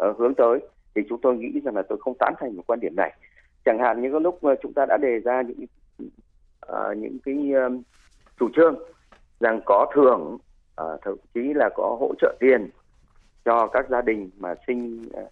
uh, 0.06 0.18
hướng 0.18 0.34
tới. 0.36 0.60
Thì 0.96 1.02
chúng 1.10 1.22
tôi 1.22 1.36
nghĩ 1.36 1.62
rằng 1.66 1.76
là 1.76 1.82
tôi 1.90 1.98
không 2.02 2.18
tán 2.20 2.34
thành 2.40 2.56
một 2.56 2.64
quan 2.68 2.80
điểm 2.80 2.96
này. 2.96 3.14
Chẳng 3.66 3.80
hạn 3.80 4.02
như 4.02 4.10
có 4.12 4.20
lúc 4.20 4.44
mà 4.44 4.54
chúng 4.62 4.74
ta 4.74 4.86
đã 4.86 4.98
đề 4.98 5.20
ra 5.20 5.42
những 5.42 5.66
uh, 6.72 6.98
những 6.98 7.18
cái 7.26 7.52
um, 7.52 7.82
chủ 8.40 8.50
trương 8.56 8.76
rằng 9.40 9.62
có 9.66 9.92
thưởng 9.96 10.38
uh, 10.82 11.02
thậm 11.02 11.16
chí 11.34 11.54
là 11.54 11.70
có 11.76 11.98
hỗ 12.00 12.14
trợ 12.22 12.36
tiền 12.40 12.70
cho 13.46 13.68
các 13.68 13.90
gia 13.90 14.02
đình 14.02 14.30
mà 14.38 14.56
sinh 14.68 15.10
uh, 15.22 15.28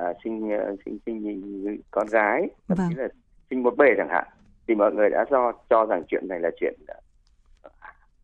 uh, 0.00 0.16
sinh 0.24 0.56
uh, 0.72 0.78
sinh 0.84 0.98
sinh 1.06 1.80
con 1.90 2.06
gái 2.06 2.48
thậm 2.68 2.78
vâng. 2.78 2.88
chí 2.90 2.94
là 2.94 3.08
sinh 3.50 3.62
một 3.62 3.76
bề 3.76 3.94
chẳng 3.96 4.08
hạn. 4.08 4.26
Thì 4.66 4.74
mọi 4.74 4.92
người 4.92 5.10
đã 5.10 5.24
do 5.30 5.52
cho 5.70 5.86
rằng 5.86 6.02
chuyện 6.08 6.28
này 6.28 6.40
là 6.40 6.50
chuyện 6.60 6.74
uh, 7.66 7.72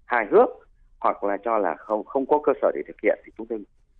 hài 0.04 0.26
hước 0.30 0.48
hoặc 1.00 1.24
là 1.24 1.36
cho 1.44 1.58
là 1.58 1.74
không 1.74 2.04
không 2.04 2.26
có 2.26 2.40
cơ 2.42 2.52
sở 2.62 2.70
để 2.74 2.82
thực 2.86 2.96
hiện 3.02 3.18
thì 3.24 3.32
chúng 3.38 3.46
tôi 3.46 3.58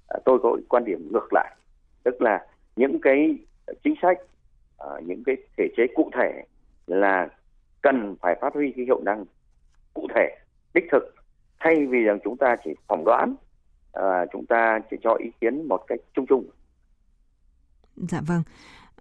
à, 0.09 0.19
tôi 0.25 0.39
có 0.43 0.57
quan 0.69 0.85
điểm 0.85 1.09
ngược 1.13 1.33
lại. 1.33 1.57
Tức 2.05 2.23
là 2.23 2.47
những 2.77 2.99
cái 3.03 3.39
chính 3.85 3.95
sách 4.03 4.19
à, 4.79 4.87
những 5.07 5.23
cái 5.27 5.37
thể 5.57 5.65
chế 5.77 5.87
cụ 5.95 6.11
thể 6.15 6.43
là 6.87 7.29
cần 7.83 8.17
phải 8.21 8.39
phát 8.41 8.55
huy 8.55 8.73
cái 8.77 8.85
hiệu 8.85 9.01
năng 9.05 9.25
cụ 9.95 10.07
thể, 10.15 10.37
đích 10.75 10.85
thực, 10.93 11.15
thay 11.61 11.87
vì 11.87 11.99
rằng 11.99 12.19
chúng 12.25 12.37
ta 12.37 12.57
chỉ 12.65 12.71
phỏng 12.89 13.05
đoán 13.05 13.35
à, 13.93 14.27
chúng 14.33 14.47
ta 14.47 14.79
chỉ 14.91 14.97
cho 15.03 15.15
ý 15.15 15.31
kiến 15.41 15.69
một 15.69 15.85
cách 15.87 15.99
chung 16.15 16.27
chung. 16.27 16.45
Dạ 17.97 18.21
vâng. 18.27 18.43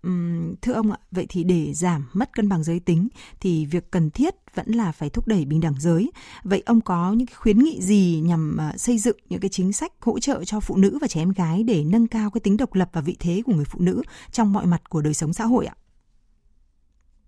Uhm, 0.08 0.56
thưa 0.62 0.74
ông 0.74 0.92
ạ, 0.92 0.98
vậy 1.12 1.26
thì 1.30 1.44
để 1.44 1.74
giảm 1.74 2.10
mất 2.14 2.30
cân 2.34 2.50
bằng 2.50 2.64
giới 2.64 2.80
tính 2.86 3.08
thì 3.42 3.66
việc 3.72 3.92
cần 3.92 4.10
thiết 4.10 4.34
vẫn 4.56 4.66
là 4.68 4.92
phải 4.92 5.10
thúc 5.10 5.28
đẩy 5.28 5.46
bình 5.46 5.62
đẳng 5.62 5.74
giới. 5.80 6.12
Vậy 6.44 6.64
ông 6.66 6.82
có 6.82 7.14
những 7.18 7.28
khuyến 7.36 7.60
nghị 7.60 7.82
gì 7.82 8.22
nhằm 8.26 8.58
uh, 8.70 8.80
xây 8.80 8.98
dựng 8.98 9.18
những 9.30 9.40
cái 9.40 9.50
chính 9.50 9.74
sách 9.74 9.92
hỗ 10.02 10.20
trợ 10.20 10.44
cho 10.44 10.60
phụ 10.60 10.78
nữ 10.78 10.98
và 11.02 11.08
trẻ 11.08 11.22
em 11.22 11.32
gái 11.38 11.64
để 11.68 11.84
nâng 11.92 12.08
cao 12.08 12.30
cái 12.34 12.42
tính 12.44 12.58
độc 12.58 12.74
lập 12.74 12.90
và 12.94 13.02
vị 13.02 13.18
thế 13.20 13.42
của 13.46 13.54
người 13.54 13.66
phụ 13.66 13.80
nữ 13.82 14.02
trong 14.32 14.54
mọi 14.54 14.66
mặt 14.66 14.90
của 14.90 15.02
đời 15.02 15.14
sống 15.14 15.34
xã 15.34 15.44
hội 15.44 15.66
ạ? 15.66 15.76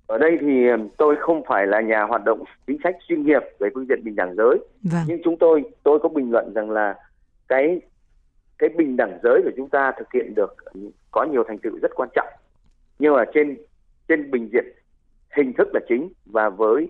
Ở 0.08 0.18
đây 0.18 0.32
thì 0.42 0.48
tôi 0.98 1.16
không 1.20 1.44
phải 1.48 1.68
là 1.68 1.82
nhà 1.82 2.04
hoạt 2.10 2.24
động 2.24 2.44
chính 2.68 2.78
sách 2.84 2.96
chuyên 3.08 3.26
nghiệp 3.26 3.42
về 3.60 3.70
phương 3.74 3.86
diện 3.90 4.04
bình 4.04 4.16
đẳng 4.16 4.36
giới, 4.38 4.58
vâng. 4.84 5.04
nhưng 5.08 5.22
chúng 5.24 5.38
tôi 5.40 5.64
tôi 5.84 6.00
có 6.04 6.10
bình 6.10 6.32
luận 6.32 6.54
rằng 6.54 6.72
là 6.72 6.96
cái 7.48 7.82
cái 8.58 8.70
bình 8.78 8.98
đẳng 8.98 9.20
giới 9.24 9.42
của 9.44 9.52
chúng 9.58 9.70
ta 9.70 9.92
thực 10.00 10.08
hiện 10.14 10.36
được 10.36 10.56
có 11.12 11.26
nhiều 11.32 11.44
thành 11.48 11.58
tựu 11.60 11.74
rất 11.82 11.92
quan 11.96 12.10
trọng 12.16 12.28
nhưng 13.00 13.14
mà 13.14 13.26
trên 13.34 13.58
trên 14.08 14.32
bình 14.32 14.50
diện 14.54 14.66
hình 15.36 15.54
thức 15.58 15.68
là 15.74 15.80
chính 15.90 16.10
và 16.26 16.50
với 16.50 16.90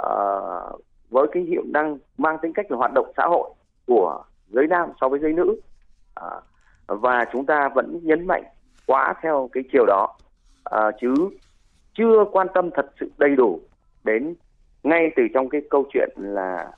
uh, 0.00 0.80
với 1.10 1.26
cái 1.32 1.42
hiệu 1.42 1.62
năng 1.66 1.98
mang 2.18 2.36
tính 2.42 2.52
cách 2.52 2.70
là 2.70 2.76
hoạt 2.76 2.92
động 2.94 3.12
xã 3.16 3.26
hội 3.26 3.50
của 3.86 4.24
giới 4.48 4.66
nam 4.66 4.88
so 5.00 5.08
với 5.08 5.20
giới 5.20 5.32
nữ 5.32 5.60
uh, 6.20 6.42
và 6.86 7.24
chúng 7.32 7.46
ta 7.46 7.68
vẫn 7.74 8.00
nhấn 8.02 8.26
mạnh 8.26 8.44
quá 8.86 9.14
theo 9.22 9.48
cái 9.52 9.64
chiều 9.72 9.84
đó 9.86 10.16
uh, 10.76 10.94
chứ 11.00 11.14
chưa 11.94 12.24
quan 12.32 12.46
tâm 12.54 12.70
thật 12.74 12.86
sự 13.00 13.10
đầy 13.18 13.36
đủ 13.36 13.60
đến 14.04 14.34
ngay 14.82 15.10
từ 15.16 15.22
trong 15.34 15.48
cái 15.48 15.60
câu 15.70 15.84
chuyện 15.92 16.08
là 16.16 16.72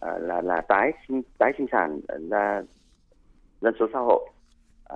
à, 0.00 0.18
là 0.18 0.40
là 0.40 0.60
tái 0.60 0.92
sinh 1.08 1.22
tái 1.38 1.52
sinh 1.58 1.66
sản 1.72 2.00
ra 2.30 2.62
dân 3.60 3.74
số 3.78 3.86
xã 3.92 3.98
hội 3.98 4.30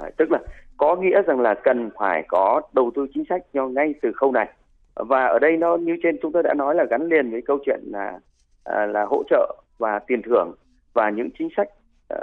à, 0.02 0.10
tức 0.16 0.30
là 0.30 0.38
có 0.76 0.96
nghĩa 0.96 1.22
rằng 1.22 1.40
là 1.40 1.54
cần 1.54 1.90
phải 1.98 2.24
có 2.28 2.62
đầu 2.72 2.90
tư 2.94 3.06
chính 3.14 3.24
sách 3.28 3.42
cho 3.52 3.68
ngay 3.68 3.94
từ 4.02 4.12
khâu 4.12 4.32
này. 4.32 4.48
Và 4.94 5.26
ở 5.26 5.38
đây 5.38 5.56
nó 5.56 5.76
như 5.76 5.96
trên 6.02 6.18
chúng 6.22 6.32
tôi 6.32 6.42
đã 6.42 6.54
nói 6.54 6.74
là 6.74 6.84
gắn 6.90 7.02
liền 7.02 7.30
với 7.30 7.42
câu 7.42 7.58
chuyện 7.66 7.80
là 7.84 8.18
à, 8.64 8.86
là 8.86 9.04
hỗ 9.04 9.22
trợ 9.30 9.56
và 9.78 9.98
tiền 9.98 10.22
thưởng 10.22 10.54
và 10.92 11.10
những 11.10 11.28
chính 11.38 11.48
sách 11.56 11.68
à, 12.08 12.18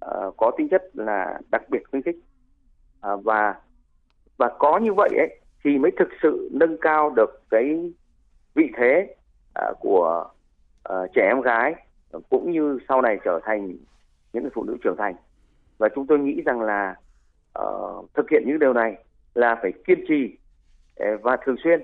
à, 0.00 0.12
có 0.36 0.50
tính 0.56 0.68
chất 0.68 0.82
là 0.94 1.40
đặc 1.50 1.62
biệt 1.70 1.82
khuyến 1.90 2.02
khích. 2.02 2.16
À, 3.00 3.16
và 3.24 3.54
và 4.36 4.48
có 4.58 4.78
như 4.78 4.92
vậy 4.92 5.10
ấy 5.18 5.40
thì 5.64 5.78
mới 5.78 5.90
thực 5.98 6.08
sự 6.22 6.50
nâng 6.52 6.76
cao 6.80 7.10
được 7.10 7.42
cái 7.50 7.92
vị 8.54 8.70
thế 8.76 9.14
à, 9.54 9.70
của 9.80 10.28
à, 10.84 10.96
trẻ 11.14 11.28
em 11.28 11.40
gái 11.40 11.74
cũng 12.30 12.50
như 12.50 12.78
sau 12.88 13.02
này 13.02 13.18
trở 13.24 13.40
thành 13.44 13.76
những 14.32 14.48
phụ 14.54 14.64
nữ 14.64 14.76
trưởng 14.82 14.96
thành 14.98 15.14
và 15.78 15.88
chúng 15.94 16.06
tôi 16.06 16.18
nghĩ 16.18 16.42
rằng 16.46 16.60
là 16.60 16.94
uh, 17.58 18.14
thực 18.14 18.30
hiện 18.30 18.42
những 18.46 18.58
điều 18.58 18.72
này 18.72 18.96
là 19.34 19.54
phải 19.62 19.72
kiên 19.86 20.04
trì 20.08 20.36
ờ, 20.96 21.06
và 21.22 21.36
thường 21.44 21.56
xuyên. 21.64 21.82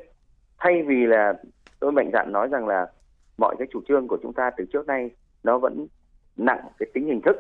Thay 0.59 0.83
vì 0.83 1.07
là 1.07 1.35
tôi 1.81 1.93
mạnh 1.93 2.11
dạn 2.13 2.33
nói 2.33 2.49
rằng 2.49 2.67
là 2.67 2.87
mọi 3.39 3.57
cái 3.59 3.69
chủ 3.73 3.81
trương 3.89 4.09
của 4.09 4.19
chúng 4.23 4.33
ta 4.33 4.51
từ 4.57 4.65
trước 4.73 4.87
nay 4.87 5.11
nó 5.43 5.59
vẫn 5.59 5.87
nặng 6.37 6.61
cái 6.79 6.87
tính 6.95 7.07
hình 7.07 7.21
thức 7.25 7.37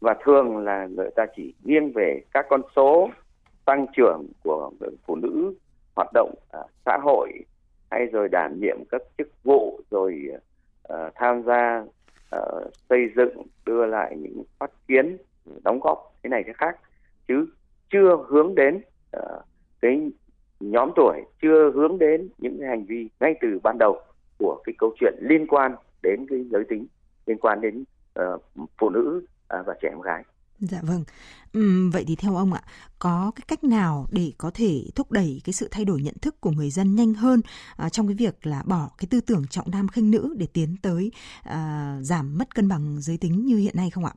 và 0.00 0.14
thường 0.24 0.58
là 0.58 0.86
người 0.86 1.10
ta 1.16 1.26
chỉ 1.36 1.54
nghiêng 1.64 1.92
về 1.94 2.20
các 2.34 2.46
con 2.48 2.60
số 2.76 3.10
tăng 3.64 3.86
trưởng 3.96 4.26
của 4.44 4.70
phụ 5.06 5.16
nữ 5.16 5.54
hoạt 5.96 6.08
động 6.14 6.34
à, 6.52 6.60
xã 6.86 6.98
hội 7.02 7.32
hay 7.90 8.06
rồi 8.06 8.28
đảm 8.28 8.60
nhiệm 8.60 8.76
các 8.90 9.02
chức 9.18 9.28
vụ 9.44 9.80
rồi 9.90 10.28
à, 10.88 11.10
tham 11.14 11.42
gia 11.42 11.84
à, 12.30 12.40
xây 12.88 13.08
dựng 13.16 13.42
đưa 13.66 13.86
lại 13.86 14.16
những 14.16 14.42
phát 14.58 14.70
kiến 14.88 15.16
đóng 15.64 15.80
góp 15.82 16.14
cái 16.22 16.30
này 16.30 16.42
cái 16.46 16.54
khác 16.54 16.76
chứ 17.28 17.46
chưa 17.92 18.24
hướng 18.28 18.54
đến 18.54 18.80
uh, 19.16 19.22
cái 19.80 20.10
nhóm 20.60 20.90
tuổi 20.96 21.22
chưa 21.42 21.70
hướng 21.74 21.98
đến 21.98 22.28
những 22.38 22.56
cái 22.60 22.68
hành 22.68 22.84
vi 22.84 23.08
ngay 23.20 23.34
từ 23.40 23.58
ban 23.62 23.76
đầu 23.78 24.00
của 24.38 24.62
cái 24.64 24.74
câu 24.78 24.94
chuyện 25.00 25.14
liên 25.20 25.46
quan 25.46 25.74
đến 26.02 26.26
cái 26.30 26.44
giới 26.50 26.64
tính 26.68 26.86
liên 27.26 27.38
quan 27.38 27.60
đến 27.60 27.84
uh, 28.20 28.42
phụ 28.78 28.90
nữ 28.90 29.26
uh, 29.60 29.66
và 29.66 29.74
trẻ 29.82 29.88
em 29.88 30.00
gái 30.00 30.24
Dạ 30.60 30.80
vâng. 30.82 31.04
Uhm, 31.58 31.90
vậy 31.90 32.04
thì 32.06 32.16
theo 32.16 32.36
ông 32.36 32.52
ạ, 32.52 32.62
có 32.98 33.32
cái 33.36 33.44
cách 33.48 33.64
nào 33.64 34.06
để 34.12 34.32
có 34.38 34.50
thể 34.54 34.82
thúc 34.94 35.12
đẩy 35.12 35.40
cái 35.44 35.52
sự 35.52 35.68
thay 35.70 35.84
đổi 35.84 36.02
nhận 36.02 36.14
thức 36.22 36.40
của 36.40 36.50
người 36.50 36.70
dân 36.70 36.94
nhanh 36.94 37.14
hơn 37.14 37.40
uh, 37.86 37.92
trong 37.92 38.06
cái 38.06 38.14
việc 38.14 38.46
là 38.46 38.62
bỏ 38.66 38.90
cái 38.98 39.06
tư 39.10 39.20
tưởng 39.20 39.46
trọng 39.50 39.70
nam 39.70 39.88
khinh 39.88 40.10
nữ 40.10 40.34
để 40.38 40.46
tiến 40.52 40.76
tới 40.82 41.10
uh, 41.48 41.54
giảm 42.00 42.38
mất 42.38 42.54
cân 42.54 42.68
bằng 42.68 43.00
giới 43.00 43.18
tính 43.18 43.46
như 43.46 43.56
hiện 43.56 43.76
nay 43.76 43.90
không 43.90 44.04
ạ? 44.04 44.12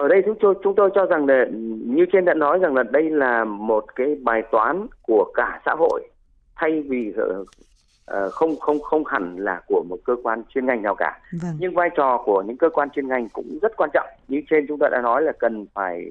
Ở 0.00 0.08
đây 0.08 0.22
chúng 0.26 0.36
tôi 0.40 0.54
chúng 0.62 0.74
tôi 0.74 0.90
cho 0.94 1.06
rằng 1.06 1.26
là 1.26 1.46
như 1.86 2.06
trên 2.12 2.24
đã 2.24 2.34
nói 2.34 2.58
rằng 2.58 2.74
là 2.74 2.82
đây 2.82 3.10
là 3.10 3.44
một 3.44 3.84
cái 3.96 4.16
bài 4.22 4.42
toán 4.52 4.86
của 5.02 5.32
cả 5.34 5.60
xã 5.66 5.74
hội 5.78 6.08
thay 6.56 6.82
vì 6.88 7.12
uh, 7.22 8.32
không 8.32 8.56
không 8.60 8.80
không 8.80 9.04
hẳn 9.04 9.36
là 9.38 9.62
của 9.66 9.84
một 9.88 9.96
cơ 10.04 10.16
quan 10.22 10.42
chuyên 10.48 10.66
ngành 10.66 10.82
nào 10.82 10.94
cả. 10.94 11.20
Vâng. 11.42 11.52
nhưng 11.58 11.74
vai 11.74 11.90
trò 11.96 12.22
của 12.24 12.42
những 12.46 12.56
cơ 12.56 12.70
quan 12.70 12.90
chuyên 12.90 13.08
ngành 13.08 13.28
cũng 13.28 13.58
rất 13.62 13.72
quan 13.76 13.90
trọng. 13.92 14.06
Như 14.28 14.42
trên 14.50 14.66
chúng 14.68 14.78
ta 14.78 14.88
đã 14.92 15.00
nói 15.02 15.22
là 15.22 15.32
cần 15.32 15.66
phải 15.74 16.06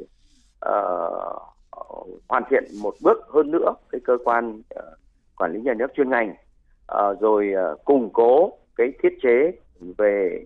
uh, 0.65 1.41
hoàn 2.27 2.43
thiện 2.49 2.63
một 2.81 2.93
bước 3.01 3.17
hơn 3.29 3.51
nữa 3.51 3.73
cái 3.91 4.01
cơ 4.03 4.17
quan 4.25 4.59
uh, 4.59 4.83
quản 5.37 5.53
lý 5.53 5.61
nhà 5.61 5.73
nước 5.73 5.93
chuyên 5.95 6.09
ngành 6.09 6.29
uh, 6.29 7.19
rồi 7.19 7.53
uh, 7.73 7.85
củng 7.85 8.09
cố 8.13 8.51
cái 8.75 8.93
thiết 9.03 9.17
chế 9.21 9.51
về 9.97 10.45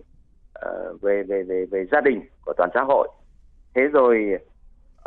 uh, 0.66 1.02
về 1.02 1.22
về 1.22 1.42
về 1.42 1.66
về 1.70 1.86
gia 1.92 2.00
đình 2.00 2.20
của 2.44 2.52
toàn 2.56 2.70
xã 2.74 2.80
hội 2.80 3.08
thế 3.74 3.82
rồi 3.92 4.38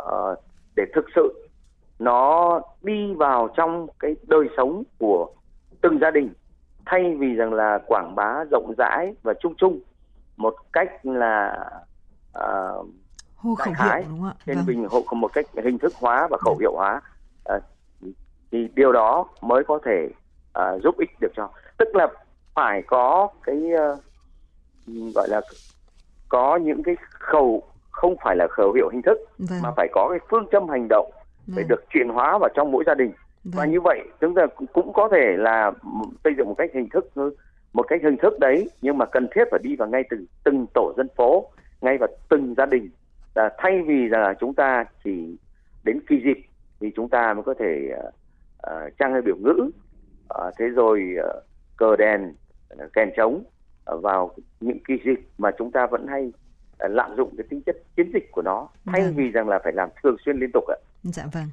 uh, 0.02 0.38
để 0.76 0.84
thực 0.94 1.04
sự 1.14 1.48
nó 1.98 2.60
đi 2.82 3.14
vào 3.14 3.48
trong 3.56 3.86
cái 3.98 4.16
đời 4.26 4.48
sống 4.56 4.82
của 4.98 5.30
từng 5.80 5.98
gia 6.00 6.10
đình 6.10 6.32
thay 6.86 7.16
vì 7.18 7.34
rằng 7.34 7.52
là 7.52 7.78
quảng 7.86 8.14
bá 8.14 8.44
rộng 8.50 8.74
rãi 8.78 9.14
và 9.22 9.34
chung 9.40 9.54
chung 9.58 9.80
một 10.36 10.54
cách 10.72 11.06
là 11.06 11.66
uh, 12.38 12.86
hô 13.36 13.54
khẩu 13.54 13.74
hiệu 13.84 14.04
đúng 14.08 14.20
không 14.20 14.28
ạ? 14.28 14.34
trên 14.46 14.56
vâng. 14.56 14.66
bình 14.66 14.86
hộ 14.90 15.02
một 15.10 15.32
cách 15.32 15.46
hình 15.64 15.78
thức 15.78 15.92
hóa 16.00 16.28
và 16.30 16.38
khẩu 16.40 16.54
vâng. 16.54 16.60
hiệu 16.60 16.72
hóa 16.74 17.00
uh, 17.56 17.62
thì 18.50 18.68
điều 18.74 18.92
đó 18.92 19.26
mới 19.40 19.64
có 19.64 19.78
thể 19.84 20.08
uh, 20.58 20.82
giúp 20.82 20.98
ích 20.98 21.10
được 21.20 21.32
cho 21.36 21.50
tức 21.78 21.88
là 21.94 22.08
phải 22.54 22.82
có 22.86 23.28
cái 23.42 23.56
uh, 23.56 25.14
gọi 25.14 25.28
là 25.28 25.40
có 26.28 26.56
những 26.56 26.82
cái 26.82 26.96
khẩu 27.10 27.62
không 27.98 28.16
phải 28.24 28.36
là 28.36 28.46
khẩu 28.50 28.72
hiệu 28.72 28.88
hình 28.92 29.02
thức 29.02 29.18
vâng. 29.38 29.62
mà 29.62 29.70
phải 29.76 29.88
có 29.92 30.08
cái 30.10 30.18
phương 30.30 30.46
châm 30.52 30.68
hành 30.68 30.86
động 30.88 31.10
vâng. 31.46 31.54
phải 31.54 31.64
được 31.68 31.84
chuyển 31.90 32.08
hóa 32.08 32.38
vào 32.38 32.50
trong 32.54 32.72
mỗi 32.72 32.84
gia 32.86 32.94
đình 32.94 33.12
vâng. 33.44 33.52
và 33.56 33.64
như 33.64 33.80
vậy 33.80 34.00
chúng 34.20 34.34
ta 34.34 34.46
cũng 34.72 34.92
có 34.92 35.08
thể 35.12 35.36
là 35.36 35.72
xây 36.24 36.34
dựng 36.36 36.48
một 36.48 36.54
cách 36.58 36.70
hình 36.74 36.88
thức 36.88 37.10
một 37.72 37.82
cách 37.82 38.00
hình 38.02 38.16
thức 38.16 38.38
đấy 38.40 38.70
nhưng 38.82 38.98
mà 38.98 39.06
cần 39.06 39.28
thiết 39.34 39.44
phải 39.50 39.60
đi 39.62 39.76
vào 39.76 39.88
ngay 39.88 40.02
từ 40.10 40.16
từng 40.44 40.66
tổ 40.74 40.92
dân 40.96 41.08
phố 41.16 41.46
ngay 41.80 41.98
vào 41.98 42.08
từng 42.28 42.54
gia 42.56 42.66
đình 42.66 42.90
à, 43.34 43.50
thay 43.58 43.82
vì 43.86 44.08
là 44.08 44.34
chúng 44.40 44.54
ta 44.54 44.84
chỉ 45.04 45.36
đến 45.84 46.00
kỳ 46.08 46.20
dịp 46.24 46.44
thì 46.80 46.90
chúng 46.96 47.08
ta 47.08 47.34
mới 47.34 47.42
có 47.42 47.54
thể 47.58 47.90
uh, 48.66 48.98
trang 48.98 49.12
hay 49.12 49.22
biểu 49.22 49.36
ngữ 49.36 49.70
uh, 50.34 50.54
thế 50.58 50.66
rồi 50.66 51.14
uh, 51.20 51.44
cờ 51.76 51.96
đèn 51.96 52.34
uh, 52.74 52.92
kèn 52.92 53.10
trống 53.16 53.44
uh, 53.94 54.02
vào 54.02 54.30
những 54.60 54.78
kỳ 54.88 54.94
dịp 55.04 55.20
mà 55.38 55.50
chúng 55.58 55.72
ta 55.72 55.86
vẫn 55.86 56.06
hay 56.06 56.32
lạm 56.78 57.10
dụng 57.16 57.34
cái 57.36 57.46
tính 57.50 57.62
chất 57.66 57.76
chiến 57.96 58.10
dịch 58.14 58.28
của 58.32 58.42
nó 58.42 58.68
thay 58.86 59.02
vâng. 59.02 59.16
vì 59.16 59.30
rằng 59.30 59.48
là 59.48 59.58
phải 59.64 59.72
làm 59.72 59.88
thường 60.02 60.16
xuyên 60.24 60.36
liên 60.36 60.50
tục 60.54 60.64
ạ. 60.68 60.76
Dạ 61.02 61.26
vâng. 61.32 61.48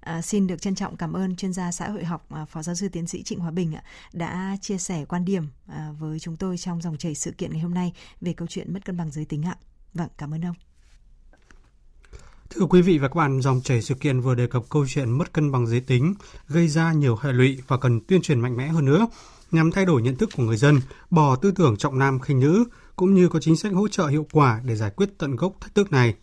À, 0.00 0.22
xin 0.22 0.46
được 0.46 0.62
trân 0.62 0.74
trọng 0.74 0.96
cảm 0.96 1.12
ơn 1.12 1.36
chuyên 1.36 1.52
gia 1.52 1.72
xã 1.72 1.88
hội 1.88 2.04
học 2.04 2.26
à, 2.30 2.44
Phó 2.44 2.62
giáo 2.62 2.74
sư 2.74 2.88
tiến 2.88 3.06
sĩ 3.06 3.22
Trịnh 3.22 3.38
Hòa 3.38 3.50
Bình 3.50 3.74
ạ, 3.74 3.82
đã 4.12 4.56
chia 4.60 4.78
sẻ 4.78 5.04
quan 5.08 5.24
điểm 5.24 5.42
à, 5.68 5.90
với 5.98 6.18
chúng 6.18 6.36
tôi 6.36 6.58
trong 6.58 6.82
dòng 6.82 6.96
chảy 6.96 7.14
sự 7.14 7.30
kiện 7.38 7.50
ngày 7.52 7.60
hôm 7.60 7.74
nay 7.74 7.92
về 8.20 8.32
câu 8.32 8.48
chuyện 8.48 8.72
mất 8.72 8.84
cân 8.84 8.96
bằng 8.96 9.10
giới 9.10 9.24
tính 9.24 9.42
ạ. 9.42 9.56
Vâng, 9.94 10.08
cảm 10.18 10.34
ơn 10.34 10.44
ông. 10.44 10.54
Thưa 12.50 12.66
quý 12.66 12.82
vị 12.82 12.98
và 12.98 13.08
các 13.08 13.14
bạn, 13.14 13.40
dòng 13.40 13.60
chảy 13.64 13.82
sự 13.82 13.94
kiện 13.94 14.20
vừa 14.20 14.34
đề 14.34 14.46
cập 14.46 14.62
câu 14.70 14.86
chuyện 14.88 15.10
mất 15.10 15.32
cân 15.32 15.52
bằng 15.52 15.66
giới 15.66 15.80
tính 15.80 16.14
gây 16.48 16.68
ra 16.68 16.92
nhiều 16.92 17.16
hệ 17.22 17.32
lụy 17.32 17.62
và 17.66 17.76
cần 17.78 18.00
tuyên 18.00 18.22
truyền 18.22 18.40
mạnh 18.40 18.56
mẽ 18.56 18.68
hơn 18.68 18.84
nữa 18.84 19.06
nhằm 19.50 19.72
thay 19.72 19.84
đổi 19.84 20.02
nhận 20.02 20.16
thức 20.16 20.30
của 20.36 20.42
người 20.42 20.56
dân, 20.56 20.80
bỏ 21.10 21.36
tư 21.36 21.50
tưởng 21.50 21.76
trọng 21.76 21.98
nam 21.98 22.20
khinh 22.20 22.40
nữ 22.40 22.64
cũng 22.96 23.14
như 23.14 23.28
có 23.28 23.40
chính 23.40 23.56
sách 23.56 23.72
hỗ 23.72 23.88
trợ 23.88 24.06
hiệu 24.06 24.26
quả 24.32 24.60
để 24.64 24.76
giải 24.76 24.90
quyết 24.90 25.18
tận 25.18 25.36
gốc 25.36 25.52
thách 25.60 25.74
thức 25.74 25.92
này. 25.92 26.14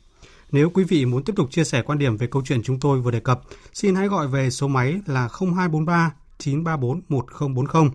Nếu 0.52 0.70
quý 0.70 0.84
vị 0.84 1.06
muốn 1.06 1.24
tiếp 1.24 1.34
tục 1.36 1.52
chia 1.52 1.64
sẻ 1.64 1.82
quan 1.82 2.00
điểm 2.00 2.18
về 2.18 2.28
câu 2.28 2.42
chuyện 2.46 2.64
chúng 2.64 2.80
tôi 2.80 3.02
vừa 3.02 3.12
đề 3.12 3.20
cập, 3.20 3.42
xin 3.74 3.96
hãy 3.96 4.08
gọi 4.08 4.28
về 4.28 4.50
số 4.50 4.68
máy 4.68 5.02
là 5.06 5.30
0243 5.42 6.12
934 6.38 7.02
1040 7.10 7.90